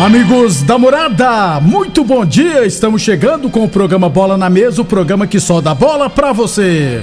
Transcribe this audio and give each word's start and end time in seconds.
Amigos 0.00 0.62
da 0.62 0.78
morada, 0.78 1.60
muito 1.60 2.02
bom 2.02 2.24
dia! 2.24 2.64
Estamos 2.64 3.02
chegando 3.02 3.50
com 3.50 3.64
o 3.64 3.68
programa 3.68 4.08
Bola 4.08 4.34
na 4.34 4.48
Mesa 4.48 4.80
o 4.80 4.84
programa 4.84 5.26
que 5.26 5.38
só 5.38 5.60
dá 5.60 5.74
bola 5.74 6.08
pra 6.08 6.32
você. 6.32 7.02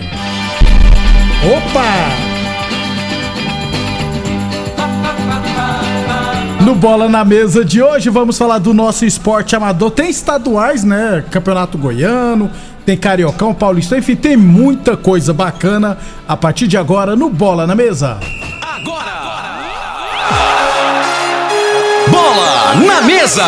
Opa! 1.45 2.25
No 6.65 6.73
Bola 6.73 7.07
na 7.07 7.23
Mesa 7.23 7.63
de 7.63 7.83
hoje 7.83 8.09
vamos 8.09 8.35
falar 8.35 8.57
do 8.57 8.73
nosso 8.73 9.05
esporte 9.05 9.55
amador. 9.55 9.91
Tem 9.91 10.09
estaduais, 10.09 10.83
né? 10.83 11.23
Campeonato 11.29 11.77
Goiano, 11.77 12.49
tem 12.83 12.97
Cariocão, 12.97 13.53
Paulista, 13.53 13.95
enfim, 13.95 14.15
tem 14.15 14.35
muita 14.35 14.97
coisa 14.97 15.31
bacana 15.31 15.99
a 16.27 16.35
partir 16.35 16.67
de 16.67 16.77
agora 16.77 17.15
no 17.15 17.29
Bola 17.29 17.67
na 17.67 17.75
Mesa. 17.75 18.17
Bola 22.27 22.75
na 22.85 23.01
mesa. 23.03 23.45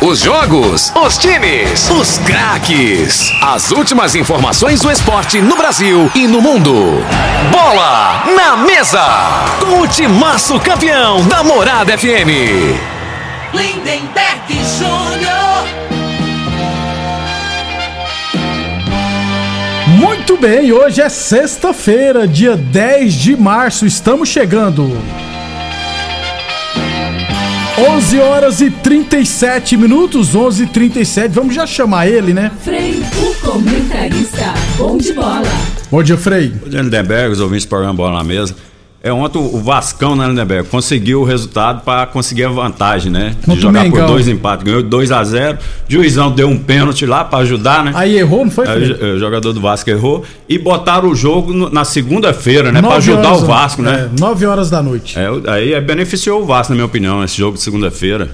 Os 0.00 0.18
jogos, 0.18 0.92
os 0.96 1.16
times, 1.16 1.88
os 1.90 2.18
craques. 2.18 3.32
As 3.40 3.70
últimas 3.70 4.16
informações 4.16 4.80
do 4.80 4.90
esporte 4.90 5.40
no 5.40 5.56
Brasil 5.56 6.10
e 6.12 6.26
no 6.26 6.42
mundo. 6.42 6.74
Bola 7.52 8.24
na 8.34 8.56
mesa. 8.56 9.00
Com 9.60 9.82
o 9.82 9.86
timaço 9.86 10.58
campeão 10.58 11.24
da 11.28 11.44
Morada 11.44 11.96
FM. 11.96 12.74
Lindenberg 13.52 14.60
Júnior. 14.76 15.64
Muito 19.86 20.36
bem, 20.36 20.72
hoje 20.72 21.00
é 21.00 21.08
sexta-feira, 21.08 22.26
dia 22.26 22.56
10 22.56 23.14
de 23.14 23.36
março, 23.36 23.86
estamos 23.86 24.28
chegando. 24.28 25.00
11 27.76 28.20
horas 28.20 28.60
e 28.60 28.70
37 28.70 29.76
minutos, 29.76 30.32
11 30.32 30.62
e 30.62 30.66
37 30.68 31.32
vamos 31.32 31.56
já 31.56 31.66
chamar 31.66 32.06
ele, 32.06 32.32
né? 32.32 32.52
Frei, 32.62 33.02
o 33.20 33.34
comentarista, 33.44 34.54
bom 34.78 34.96
de 34.96 35.12
bola. 35.12 35.42
Bom 35.90 36.00
dia, 36.00 36.16
Frei. 36.16 36.50
Bom 36.50 36.68
dia, 36.68 36.82
Lindenberg, 36.82 37.32
os 37.32 37.40
ouvintes 37.40 37.66
do 37.66 37.70
programa 37.70 37.94
Bola 37.94 38.18
na 38.18 38.22
Mesa. 38.22 38.54
É, 39.06 39.12
ontem 39.12 39.38
o 39.38 39.58
Vascão, 39.60 40.16
né, 40.16 40.26
Lindenberg, 40.26 40.66
conseguiu 40.70 41.20
o 41.20 41.24
resultado 41.24 41.82
para 41.82 42.06
conseguir 42.06 42.44
a 42.44 42.48
vantagem, 42.48 43.12
né? 43.12 43.30
De 43.30 43.36
Contra 43.44 43.52
o 43.52 43.56
jogar 43.60 43.82
Mengão. 43.84 44.00
por 44.00 44.06
dois 44.14 44.26
empates. 44.26 44.64
Ganhou 44.64 44.82
2 44.82 45.12
a 45.12 45.22
0 45.22 45.58
Juizão 45.86 46.32
deu 46.32 46.48
um 46.48 46.56
pênalti 46.58 47.04
lá 47.04 47.22
para 47.22 47.40
ajudar, 47.40 47.84
né? 47.84 47.92
Aí 47.94 48.16
errou, 48.16 48.44
não 48.46 48.50
foi, 48.50 48.66
Aí 48.66 48.94
Frei? 48.94 49.12
o, 49.12 49.16
o 49.16 49.18
jogador 49.18 49.52
do 49.52 49.60
Vasco 49.60 49.90
errou. 49.90 50.24
E 50.48 50.58
botaram 50.58 51.10
o 51.10 51.14
jogo 51.14 51.52
no- 51.52 51.68
na 51.68 51.84
segunda-feira, 51.84 52.72
né? 52.72 52.80
Para 52.80 52.96
ajudar 52.96 53.28
horas, 53.28 53.42
o 53.42 53.46
Vasco, 53.46 53.82
né? 53.82 54.08
É, 54.10 54.18
9 54.20 54.46
horas 54.46 54.70
da 54.70 54.82
noite. 54.82 55.18
É, 55.18 55.30
o- 55.30 55.42
aí 55.50 55.74
é, 55.74 55.80
beneficiou 55.82 56.40
o 56.40 56.46
Vasco, 56.46 56.72
na 56.72 56.76
minha 56.76 56.86
opinião, 56.86 57.22
esse 57.22 57.36
jogo 57.36 57.58
de 57.58 57.62
segunda-feira. 57.62 58.30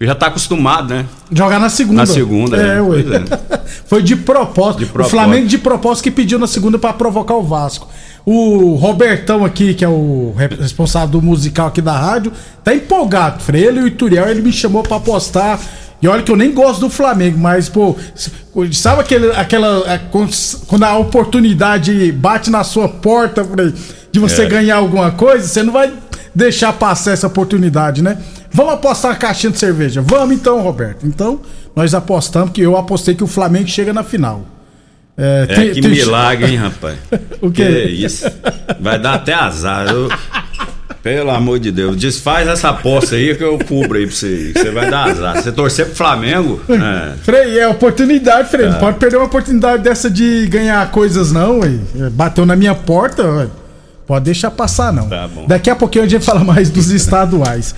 Já 0.00 0.16
tá 0.16 0.26
acostumado, 0.26 0.92
né? 0.92 1.04
Jogar 1.32 1.60
na 1.60 1.68
segunda. 1.68 2.00
Na 2.02 2.06
segunda, 2.06 2.56
é. 2.56 2.78
é, 2.78 2.80
ué. 2.82 3.04
Foi 3.86 4.02
de 4.02 4.16
propósito. 4.16 4.78
De 4.80 4.84
O 4.84 4.88
propósito. 4.88 5.16
Flamengo 5.16 5.46
de 5.46 5.58
propósito 5.58 6.02
que 6.04 6.10
pediu 6.10 6.38
na 6.40 6.46
segunda 6.48 6.76
pra 6.78 6.92
provocar 6.92 7.34
o 7.34 7.42
Vasco. 7.42 7.88
O 8.24 8.74
Robertão 8.76 9.44
aqui, 9.44 9.74
que 9.74 9.84
é 9.84 9.88
o 9.88 10.32
re- 10.36 10.56
responsável 10.60 11.08
do 11.08 11.22
musical 11.22 11.66
aqui 11.68 11.80
da 11.82 11.96
rádio, 11.98 12.32
tá 12.62 12.74
empolgado. 12.74 13.42
Frei, 13.42 13.64
ele 13.66 13.80
e 13.80 13.82
o 13.82 13.86
Ituriel, 13.88 14.28
ele 14.28 14.42
me 14.42 14.52
chamou 14.52 14.82
pra 14.82 14.96
apostar. 14.98 15.58
E 16.00 16.06
olha 16.08 16.22
que 16.22 16.30
eu 16.32 16.36
nem 16.36 16.52
gosto 16.52 16.80
do 16.80 16.90
Flamengo, 16.90 17.38
mas, 17.38 17.68
pô, 17.68 17.96
sabe 18.72 19.00
aquele, 19.00 19.30
aquela. 19.32 20.00
Quando 20.66 20.82
a 20.84 20.96
oportunidade 20.98 22.10
bate 22.12 22.50
na 22.50 22.64
sua 22.64 22.88
porta, 22.88 23.44
Frei, 23.44 23.72
de 24.10 24.18
você 24.20 24.42
É. 24.42 24.46
ganhar 24.46 24.76
alguma 24.76 25.10
coisa, 25.12 25.46
você 25.46 25.62
não 25.62 25.72
vai 25.72 25.92
deixar 26.34 26.72
passar 26.72 27.12
essa 27.12 27.26
oportunidade, 27.26 28.02
né? 28.02 28.18
Vamos 28.52 28.74
apostar 28.74 29.12
uma 29.12 29.16
caixinha 29.16 29.52
de 29.52 29.58
cerveja. 29.58 30.02
Vamos 30.02 30.34
então, 30.34 30.60
Roberto. 30.60 31.06
Então, 31.06 31.40
nós 31.74 31.94
apostamos 31.94 32.50
que 32.50 32.60
eu 32.60 32.76
apostei 32.76 33.14
que 33.14 33.24
o 33.24 33.26
Flamengo 33.26 33.66
chega 33.68 33.92
na 33.92 34.02
final. 34.02 34.42
É, 35.24 35.46
tem- 35.46 35.72
que 35.72 35.80
tem- 35.80 35.90
milagre, 35.90 36.50
hein, 36.52 36.56
rapaz? 36.56 36.96
O 37.40 37.50
quê? 37.50 37.64
Que 37.64 38.04
isso? 38.04 38.26
Vai 38.80 38.98
dar 38.98 39.14
até 39.14 39.34
azar. 39.34 39.86
Eu- 39.88 40.08
Pelo 41.02 41.30
amor 41.30 41.58
de 41.58 41.72
Deus, 41.72 41.96
desfaz 41.96 42.46
essa 42.46 42.68
aposta 42.68 43.16
aí 43.16 43.34
que 43.34 43.42
eu 43.42 43.58
cubro 43.58 43.98
aí 43.98 44.06
pra 44.06 44.14
você. 44.14 44.52
Você 44.54 44.70
vai 44.70 44.88
dar 44.88 45.10
azar. 45.10 45.42
Você 45.42 45.50
torcer 45.50 45.86
pro 45.86 45.96
Flamengo, 45.96 46.60
é, 46.68 47.14
Frei, 47.24 47.58
é 47.58 47.66
oportunidade, 47.66 48.48
Frei. 48.48 48.68
Não 48.68 48.78
pode 48.78 48.98
perder 48.98 49.16
uma 49.16 49.26
oportunidade 49.26 49.82
dessa 49.82 50.08
de 50.08 50.46
ganhar 50.46 50.88
coisas, 50.92 51.32
não, 51.32 51.58
ué. 51.58 51.70
Bateu 52.12 52.46
na 52.46 52.54
minha 52.54 52.74
porta, 52.74 53.24
ué. 53.24 53.48
Pode 54.06 54.24
deixar 54.26 54.52
passar, 54.52 54.92
não. 54.92 55.08
Tá. 55.08 55.28
Daqui 55.48 55.70
a 55.70 55.74
pouquinho 55.74 56.04
a 56.04 56.08
gente 56.08 56.24
fala 56.24 56.44
mais 56.44 56.70
dos 56.70 56.90
estaduais. 56.90 57.74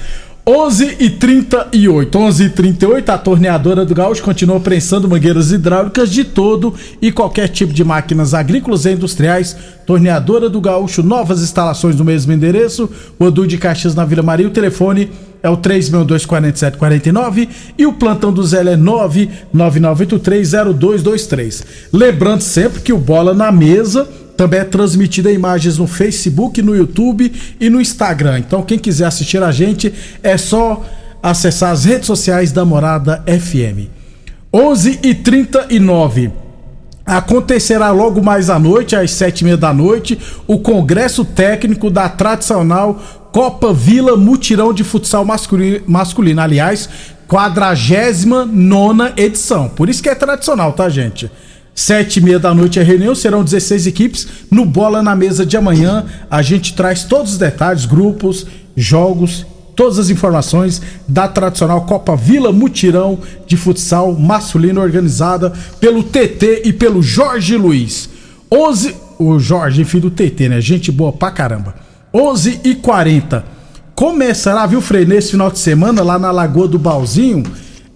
11 0.47 0.97
e 1.01 1.09
38 1.09 2.19
11 2.19 2.45
e 2.45 2.51
38 2.51 3.11
a 3.11 3.17
torneadora 3.17 3.83
do 3.83 3.95
Gaúcho 3.95 4.23
continua 4.23 4.61
prensando 4.61 5.09
mangueiras 5.09 5.51
hidráulicas 5.51 6.11
de 6.11 6.23
todo 6.23 6.75
e 7.01 7.11
qualquer 7.11 7.49
tipo 7.49 7.73
de 7.73 7.83
máquinas 7.83 8.35
agrícolas 8.35 8.85
e 8.85 8.93
industriais. 8.93 9.57
Torneadora 9.87 10.51
do 10.51 10.61
Gaúcho, 10.61 11.03
novas 11.03 11.41
instalações 11.41 11.97
no 11.97 12.05
mesmo 12.05 12.31
endereço. 12.31 12.91
Odu 13.19 13.47
de 13.47 13.57
Caxias 13.57 13.95
na 13.95 14.05
Vila 14.05 14.23
Maria. 14.23 14.47
O 14.47 14.51
telefone 14.51 15.11
é 15.43 15.49
o 15.49 15.57
3624749 15.57 17.49
e 17.79 17.87
o 17.87 17.95
plantão 17.95 18.31
do 18.31 18.45
Zé 18.45 18.61
é 18.61 18.77
999830223. 18.77 21.65
Lembrando 21.91 22.43
sempre 22.43 22.83
que 22.83 22.93
o 22.93 22.99
Bola 22.99 23.33
na 23.33 23.51
Mesa 23.51 24.07
também 24.37 24.61
é 24.61 24.65
transmitida 24.65 25.31
em 25.31 25.35
imagens 25.35 25.79
no 25.79 25.87
Facebook, 25.87 26.61
no 26.63 26.75
YouTube 26.75 27.33
e 27.61 27.71
no 27.71 27.81
Instagram. 27.81 28.39
Então 28.41 28.63
quem 28.63 28.79
quiser 28.79 29.07
assistir 29.07 29.43
a 29.43 29.53
gente 29.53 29.93
é 30.23 30.37
só 30.37 30.85
acessar 31.23 31.71
as 31.73 31.85
redes 31.85 32.07
sociais 32.07 32.53
da 32.53 32.65
Morada 32.65 33.25
FM. 33.27 33.89
11 34.53 35.01
e 35.03 35.15
39 35.15 36.45
Acontecerá 37.07 37.91
logo 37.91 38.23
mais 38.23 38.49
à 38.49 38.59
noite, 38.59 38.97
às 38.97 39.11
sete 39.11 39.43
e 39.43 39.45
meia 39.45 39.59
da 39.59 39.75
noite, 39.75 40.19
o 40.47 40.59
congresso 40.59 41.23
técnico 41.23 41.91
da 41.91 42.09
tradicional 42.09 42.99
Copa 43.31 43.75
Vila 43.75 44.17
Mutirão 44.17 44.73
de 44.73 44.83
Futsal 44.83 45.23
masculino, 45.25 45.81
masculino. 45.87 46.41
aliás, 46.41 46.89
49 47.29 49.13
edição. 49.19 49.69
Por 49.69 49.91
isso 49.91 50.03
que 50.03 50.09
é 50.09 50.15
tradicional, 50.15 50.73
tá, 50.73 50.89
gente? 50.89 51.31
Sete 51.75 52.19
e 52.19 52.23
meia 52.23 52.39
da 52.39 52.55
noite 52.55 52.79
é 52.79 52.83
a 52.83 52.85
reunião, 52.85 53.15
serão 53.15 53.43
16 53.43 53.87
equipes. 53.87 54.29
No 54.51 54.65
Bola 54.65 55.03
na 55.03 55.17
Mesa 55.17 55.45
de 55.45 55.57
amanhã, 55.57 56.05
a 56.31 56.41
gente 56.41 56.75
traz 56.75 57.05
todos 57.05 57.33
os 57.33 57.39
detalhes, 57.39 57.85
grupos, 57.85 58.47
jogos, 58.77 59.45
todas 59.75 59.99
as 59.99 60.09
informações 60.09 60.81
da 61.09 61.27
tradicional 61.27 61.83
Copa 61.85 62.15
Vila 62.15 62.53
Mutirão 62.53 63.19
de 63.47 63.57
Futsal 63.57 64.13
masculino 64.15 64.81
organizada 64.81 65.53
pelo 65.81 66.05
TT 66.05 66.63
e 66.65 66.73
pelo 66.73 67.03
Jorge 67.03 67.57
Luiz. 67.57 68.09
11, 68.53 68.95
o 69.19 69.39
Jorge, 69.39 69.85
filho 69.85 70.09
do 70.09 70.11
TT, 70.11 70.49
né? 70.49 70.61
Gente 70.61 70.93
boa 70.93 71.13
pra 71.13 71.33
caramba. 71.33 71.75
11 72.13 72.61
e 72.63 72.77
40 72.77 73.55
Começará, 73.95 74.67
viu, 74.67 74.81
Frei, 74.81 75.05
nesse 75.05 75.31
final 75.31 75.51
de 75.51 75.59
semana 75.61 76.03
lá 76.03 76.19
na 76.19 76.33
Lagoa 76.33 76.67
do 76.67 76.81
Balzinho, 76.81 77.45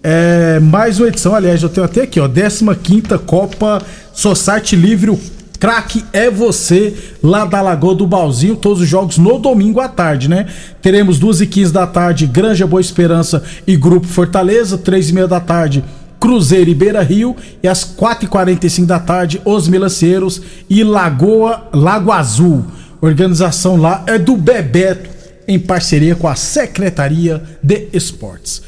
é, 0.01 0.59
mais 0.59 0.99
uma 0.99 1.07
edição, 1.07 1.35
aliás, 1.35 1.61
eu 1.61 1.69
tenho 1.69 1.85
até 1.85 2.03
aqui, 2.03 2.19
ó, 2.19 2.27
15ª 2.27 3.19
Copa 3.19 3.81
Society 4.13 4.75
Livre, 4.75 5.11
o 5.11 5.19
craque 5.59 6.05
é 6.13 6.29
você, 6.29 6.93
lá 7.21 7.43
da 7.43 7.61
Lagoa 7.61 7.93
do 7.93 8.07
Balzinho, 8.07 8.55
todos 8.55 8.81
os 8.81 8.87
jogos 8.87 9.17
no 9.17 9.37
domingo 9.37 9.81
à 9.81 9.89
tarde, 9.89 10.29
né? 10.29 10.47
Teremos 10.81 11.19
2 11.19 11.41
e 11.41 11.47
15 11.47 11.73
da 11.73 11.85
tarde, 11.85 12.25
Granja 12.25 12.65
Boa 12.65 12.79
Esperança 12.79 13.43
e 13.67 13.75
Grupo 13.75 14.07
Fortaleza, 14.07 14.77
3 14.77 15.09
e 15.09 15.13
meia 15.13 15.27
da 15.27 15.41
tarde, 15.41 15.83
Cruzeiro 16.17 16.69
e 16.69 16.75
Beira 16.75 17.01
Rio, 17.01 17.35
e 17.61 17.67
às 17.67 17.83
4h45 17.83 18.85
da 18.85 18.99
tarde, 18.99 19.41
Os 19.43 19.67
Melanceiros 19.67 20.41
e 20.69 20.81
Lagoa, 20.83 21.67
Lago 21.73 22.11
Azul. 22.11 22.65
Organização 23.01 23.75
lá 23.75 24.03
é 24.07 24.17
do 24.17 24.35
Bebeto 24.37 25.09
em 25.47 25.59
parceria 25.59 26.15
com 26.15 26.27
a 26.27 26.35
Secretaria 26.35 27.41
de 27.61 27.87
Esportes. 27.91 28.61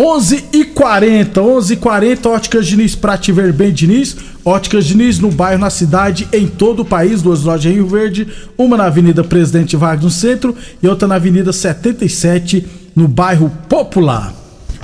11 0.00 0.44
e 0.52 0.64
40, 0.64 1.42
11 1.42 1.74
e 1.74 1.76
40, 1.76 2.28
Óticas 2.28 2.68
Diniz 2.68 2.94
pra 2.94 3.18
te 3.18 3.32
ver 3.32 3.52
bem, 3.52 3.72
Diniz. 3.72 4.16
Óticas 4.44 4.84
Diniz 4.84 5.18
no 5.18 5.28
bairro, 5.28 5.58
na 5.58 5.70
cidade, 5.70 6.28
em 6.32 6.46
todo 6.46 6.82
o 6.82 6.84
país. 6.84 7.20
Duas 7.20 7.42
lojas 7.42 7.72
em 7.72 7.74
Rio 7.74 7.88
Verde, 7.88 8.28
uma 8.56 8.76
na 8.76 8.84
Avenida 8.84 9.24
Presidente 9.24 9.76
Vargas 9.76 10.04
no 10.04 10.10
centro 10.10 10.54
e 10.80 10.86
outra 10.86 11.08
na 11.08 11.16
Avenida 11.16 11.52
77 11.52 12.64
no 12.94 13.08
bairro 13.08 13.50
Popular. 13.68 14.32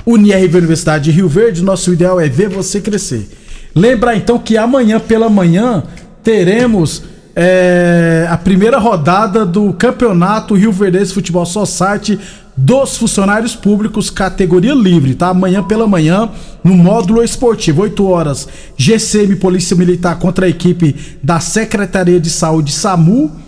UniRV 0.05 0.57
Universidade 0.57 1.05
de 1.05 1.11
Rio 1.11 1.29
Verde, 1.29 1.63
nosso 1.63 1.93
ideal 1.93 2.19
é 2.19 2.27
ver 2.27 2.49
você 2.49 2.81
crescer. 2.81 3.25
Lembra 3.73 4.17
então 4.17 4.37
que 4.37 4.57
amanhã 4.57 4.99
pela 4.99 5.29
manhã 5.29 5.81
teremos 6.23 7.03
é, 7.33 8.27
a 8.29 8.35
primeira 8.35 8.79
rodada 8.79 9.45
do 9.45 9.71
Campeonato 9.71 10.55
Rio 10.55 10.73
Verdense 10.73 11.13
Futebol 11.13 11.45
Society 11.45 12.19
dos 12.55 12.97
funcionários 12.97 13.55
públicos 13.55 14.09
categoria 14.09 14.73
livre, 14.73 15.15
tá? 15.15 15.29
Amanhã 15.29 15.63
pela 15.63 15.87
manhã, 15.87 16.29
no 16.63 16.73
módulo 16.73 17.23
esportivo, 17.23 17.81
8 17.81 18.05
horas, 18.05 18.47
GCM 18.77 19.35
Polícia 19.35 19.75
Militar 19.75 20.17
contra 20.19 20.45
a 20.45 20.49
equipe 20.49 20.95
da 21.21 21.39
Secretaria 21.39 22.19
de 22.19 22.29
Saúde 22.29 22.71
SAMU 22.71 23.44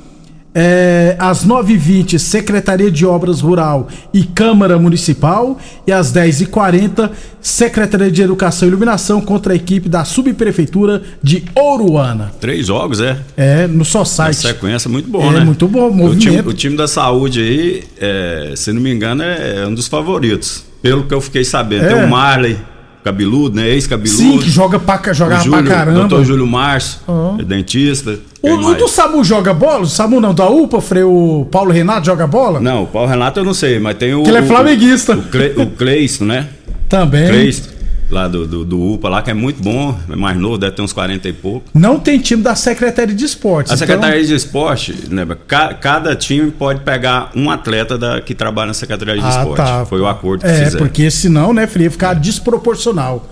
é, 0.59 1.15
às 1.19 1.45
9h20, 1.45 2.17
Secretaria 2.17 2.89
de 2.89 3.05
Obras 3.05 3.41
Rural 3.41 3.87
e 4.11 4.23
Câmara 4.23 4.79
Municipal. 4.79 5.59
E 5.85 5.91
às 5.91 6.11
10h40, 6.11 7.11
Secretaria 7.39 8.09
de 8.09 8.23
Educação 8.23 8.67
e 8.67 8.71
Iluminação 8.71 9.21
contra 9.21 9.53
a 9.53 9.55
equipe 9.55 9.87
da 9.87 10.03
Subprefeitura 10.03 11.03
de 11.21 11.45
Ouruana. 11.53 12.31
Três 12.41 12.65
jogos, 12.65 12.99
é? 12.99 13.19
É, 13.37 13.67
no 13.67 13.85
só 13.85 14.03
site. 14.03 14.45
Uma 14.45 14.53
sequência 14.53 14.89
muito 14.89 15.07
bom, 15.07 15.29
é, 15.29 15.35
né? 15.35 15.45
muito 15.45 15.67
bom, 15.67 15.89
o 15.89 15.93
movimento. 15.93 16.21
time, 16.21 16.39
o 16.39 16.53
time 16.53 16.75
da 16.75 16.87
saúde 16.87 17.39
aí, 17.39 17.83
é, 18.01 18.53
se 18.55 18.73
não 18.73 18.81
me 18.81 18.91
engano, 18.91 19.21
é 19.21 19.67
um 19.67 19.75
dos 19.75 19.87
favoritos. 19.87 20.65
Pelo 20.81 21.03
que 21.03 21.13
eu 21.13 21.21
fiquei 21.21 21.43
sabendo. 21.43 21.85
É. 21.85 21.93
Tem 21.93 22.03
o 22.03 22.09
Marley, 22.09 22.57
cabeludo, 23.11 23.55
né? 23.55 23.69
Ex-cabeludo. 23.69 24.17
Sim, 24.17 24.37
que 24.39 24.49
joga 24.49 24.77
pra, 24.79 25.13
jogava 25.13 25.41
o 25.41 25.45
Júlio, 25.45 25.63
pra 25.63 25.73
caramba. 25.75 25.99
Doutor 25.99 26.25
Júlio 26.25 26.45
Márcio, 26.45 26.99
Aham. 27.07 27.37
é 27.39 27.43
dentista. 27.43 28.19
O, 28.41 28.49
o 28.53 28.75
do 28.75 28.87
Samu 28.87 29.23
joga 29.23 29.53
bola? 29.53 29.81
O 29.81 29.87
Samu 29.87 30.19
não, 30.21 30.33
da 30.33 30.47
UPA, 30.49 30.81
Frei, 30.81 31.03
o 31.03 31.47
Paulo 31.51 31.71
Renato 31.71 32.05
joga 32.05 32.27
bola? 32.27 32.59
Não, 32.59 32.83
o 32.83 32.87
Paulo 32.87 33.09
Renato 33.09 33.39
eu 33.39 33.43
não 33.45 33.53
sei, 33.53 33.79
mas 33.79 33.97
tem 33.97 34.13
o. 34.13 34.23
Que 34.23 34.29
ele 34.29 34.37
é 34.37 34.41
o- 34.41 34.45
flamenguista. 34.45 35.13
O, 35.15 35.23
Cle, 35.23 35.53
o 35.57 35.67
Cleisto, 35.67 36.25
né? 36.25 36.47
Também. 36.89 37.27
Cleisto, 37.27 37.69
lá 38.09 38.27
do, 38.27 38.47
do, 38.47 38.63
do 38.65 38.93
UPA, 38.93 39.09
lá, 39.09 39.21
que 39.21 39.29
é 39.29 39.33
muito 39.33 39.61
bom, 39.61 39.97
é 40.09 40.15
mais 40.15 40.37
novo, 40.37 40.57
deve 40.57 40.75
ter 40.75 40.81
uns 40.81 40.93
40 40.93 41.27
e 41.27 41.33
pouco. 41.33 41.65
Não 41.73 41.99
tem 41.99 42.19
time 42.19 42.41
da 42.41 42.55
Secretaria 42.55 43.13
de 43.13 43.25
Esportes. 43.25 43.71
A 43.71 43.75
então- 43.75 43.87
Secretaria 43.87 44.25
de 44.25 44.33
Esporte, 44.33 44.95
né, 45.09 45.25
ca- 45.47 45.73
cada 45.73 46.15
time 46.15 46.49
pode 46.51 46.81
pegar 46.81 47.31
um 47.35 47.49
atleta 47.51 47.97
da, 47.97 48.21
que 48.21 48.33
trabalha 48.33 48.67
na 48.67 48.73
Secretaria 48.73 49.15
de 49.15 49.21
Ah, 49.25 49.29
Esporte. 49.29 49.57
tá. 49.57 49.85
Foi 49.85 49.99
o 49.99 50.07
acordo 50.07 50.41
que 50.41 50.47
É, 50.47 50.65
fizeram. 50.65 50.77
porque 50.77 51.11
senão, 51.11 51.53
né, 51.53 51.67
Frei, 51.67 51.85
ia 51.85 51.91
ficar 51.91 52.13
desproporcional. 52.13 53.27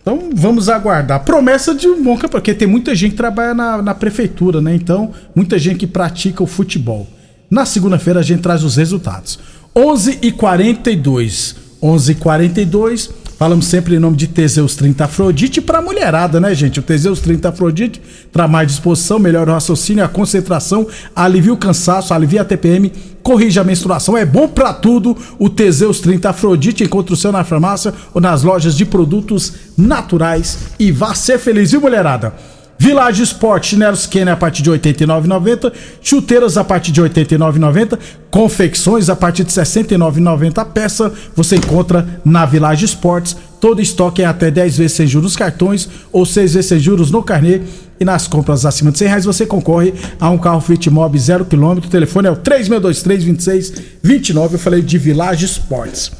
Então 0.00 0.30
vamos 0.34 0.68
aguardar. 0.68 1.24
Promessa 1.24 1.74
de 1.74 1.88
um 1.88 1.96
bom 1.96 2.12
campeonato, 2.14 2.30
porque 2.32 2.52
tem 2.54 2.68
muita 2.68 2.94
gente 2.94 3.12
que 3.12 3.16
trabalha 3.16 3.54
na, 3.54 3.80
na 3.82 3.94
prefeitura, 3.94 4.60
né? 4.60 4.74
Então, 4.74 5.12
muita 5.34 5.58
gente 5.58 5.78
que 5.78 5.86
pratica 5.86 6.42
o 6.42 6.46
futebol. 6.46 7.06
Na 7.50 7.64
segunda-feira 7.64 8.20
a 8.20 8.22
gente 8.22 8.42
traz 8.42 8.62
os 8.62 8.76
resultados. 8.76 9.38
11 9.74 10.18
e 10.22 10.30
42 10.30 11.56
11 11.82 12.12
e 12.12 12.14
42 12.14 13.10
Falamos 13.36 13.66
sempre 13.66 13.96
em 13.96 13.98
nome 13.98 14.16
de 14.16 14.28
Teseus 14.28 14.76
30 14.76 15.06
Afrodite 15.06 15.60
para 15.60 15.82
mulherada, 15.82 16.38
né, 16.40 16.54
gente? 16.54 16.78
O 16.78 16.82
Teseus 16.82 17.18
30 17.20 17.48
Afrodite 17.48 18.00
traz 18.32 18.48
mais 18.48 18.68
disposição, 18.68 19.18
melhora 19.18 19.50
o 19.50 19.54
raciocínio, 19.54 20.04
a 20.04 20.08
concentração, 20.08 20.86
alivia 21.16 21.52
o 21.52 21.56
cansaço, 21.56 22.14
alivia 22.14 22.42
a 22.42 22.44
TPM, 22.44 22.92
corrige 23.24 23.58
a 23.58 23.64
menstruação, 23.64 24.16
é 24.16 24.24
bom 24.24 24.46
pra 24.46 24.72
tudo. 24.72 25.16
O 25.36 25.50
Teseus 25.50 25.98
30 25.98 26.30
Afrodite 26.30 26.84
encontra 26.84 27.12
o 27.12 27.16
seu 27.16 27.32
na 27.32 27.42
farmácia 27.42 27.92
ou 28.12 28.20
nas 28.20 28.44
lojas 28.44 28.76
de 28.76 28.84
produtos 28.84 29.52
naturais 29.76 30.58
e 30.78 30.92
vá 30.92 31.12
ser 31.12 31.38
feliz, 31.38 31.72
viu, 31.72 31.80
mulherada? 31.80 32.53
Village 32.78 33.22
Sport, 33.22 33.66
chinelos 33.66 34.06
Kenner 34.06 34.34
a 34.34 34.36
partir 34.36 34.62
de 34.62 34.70
R$ 34.70 34.78
89,90, 34.78 35.72
chuteiras 36.02 36.56
a 36.56 36.64
partir 36.64 36.92
de 36.92 37.00
R$ 37.00 37.08
89,90, 37.08 37.98
confecções 38.30 39.08
a 39.08 39.16
partir 39.16 39.44
de 39.44 39.56
R$ 39.56 39.62
69,90 39.64 40.58
a 40.58 40.64
peça, 40.64 41.12
você 41.34 41.56
encontra 41.56 42.20
na 42.24 42.44
Village 42.44 42.84
Sports. 42.84 43.36
Todo 43.60 43.80
estoque 43.80 44.22
é 44.22 44.26
até 44.26 44.50
10 44.50 44.76
vezes 44.76 44.96
sem 44.96 45.06
juros 45.06 45.30
nos 45.30 45.36
cartões 45.36 45.88
ou 46.12 46.26
6 46.26 46.54
vezes 46.54 46.68
sem 46.68 46.78
juros 46.78 47.10
no 47.10 47.22
carnê. 47.22 47.62
E 47.98 48.04
nas 48.04 48.26
compras 48.26 48.66
acima 48.66 48.92
de 48.92 48.98
100 48.98 49.08
reais 49.08 49.24
você 49.24 49.46
concorre 49.46 49.94
a 50.20 50.28
um 50.28 50.36
carro 50.36 50.60
Fit 50.60 50.90
Mob 50.90 51.18
0 51.18 51.46
km. 51.46 51.78
O 51.78 51.80
telefone 51.80 52.28
é 52.28 52.30
o 52.30 52.36
3623-2629. 52.36 54.52
Eu 54.52 54.58
falei 54.58 54.82
de 54.82 54.98
Village 54.98 55.46
Sports. 55.46 56.12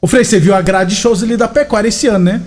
Ô 0.00 0.06
Frei, 0.06 0.24
você 0.24 0.40
viu 0.40 0.54
a 0.54 0.60
grade 0.60 0.90
de 0.90 0.96
shows 0.96 1.22
ali 1.22 1.36
da 1.36 1.46
Pecuária 1.46 1.88
esse 1.88 2.08
ano, 2.08 2.24
né? 2.24 2.40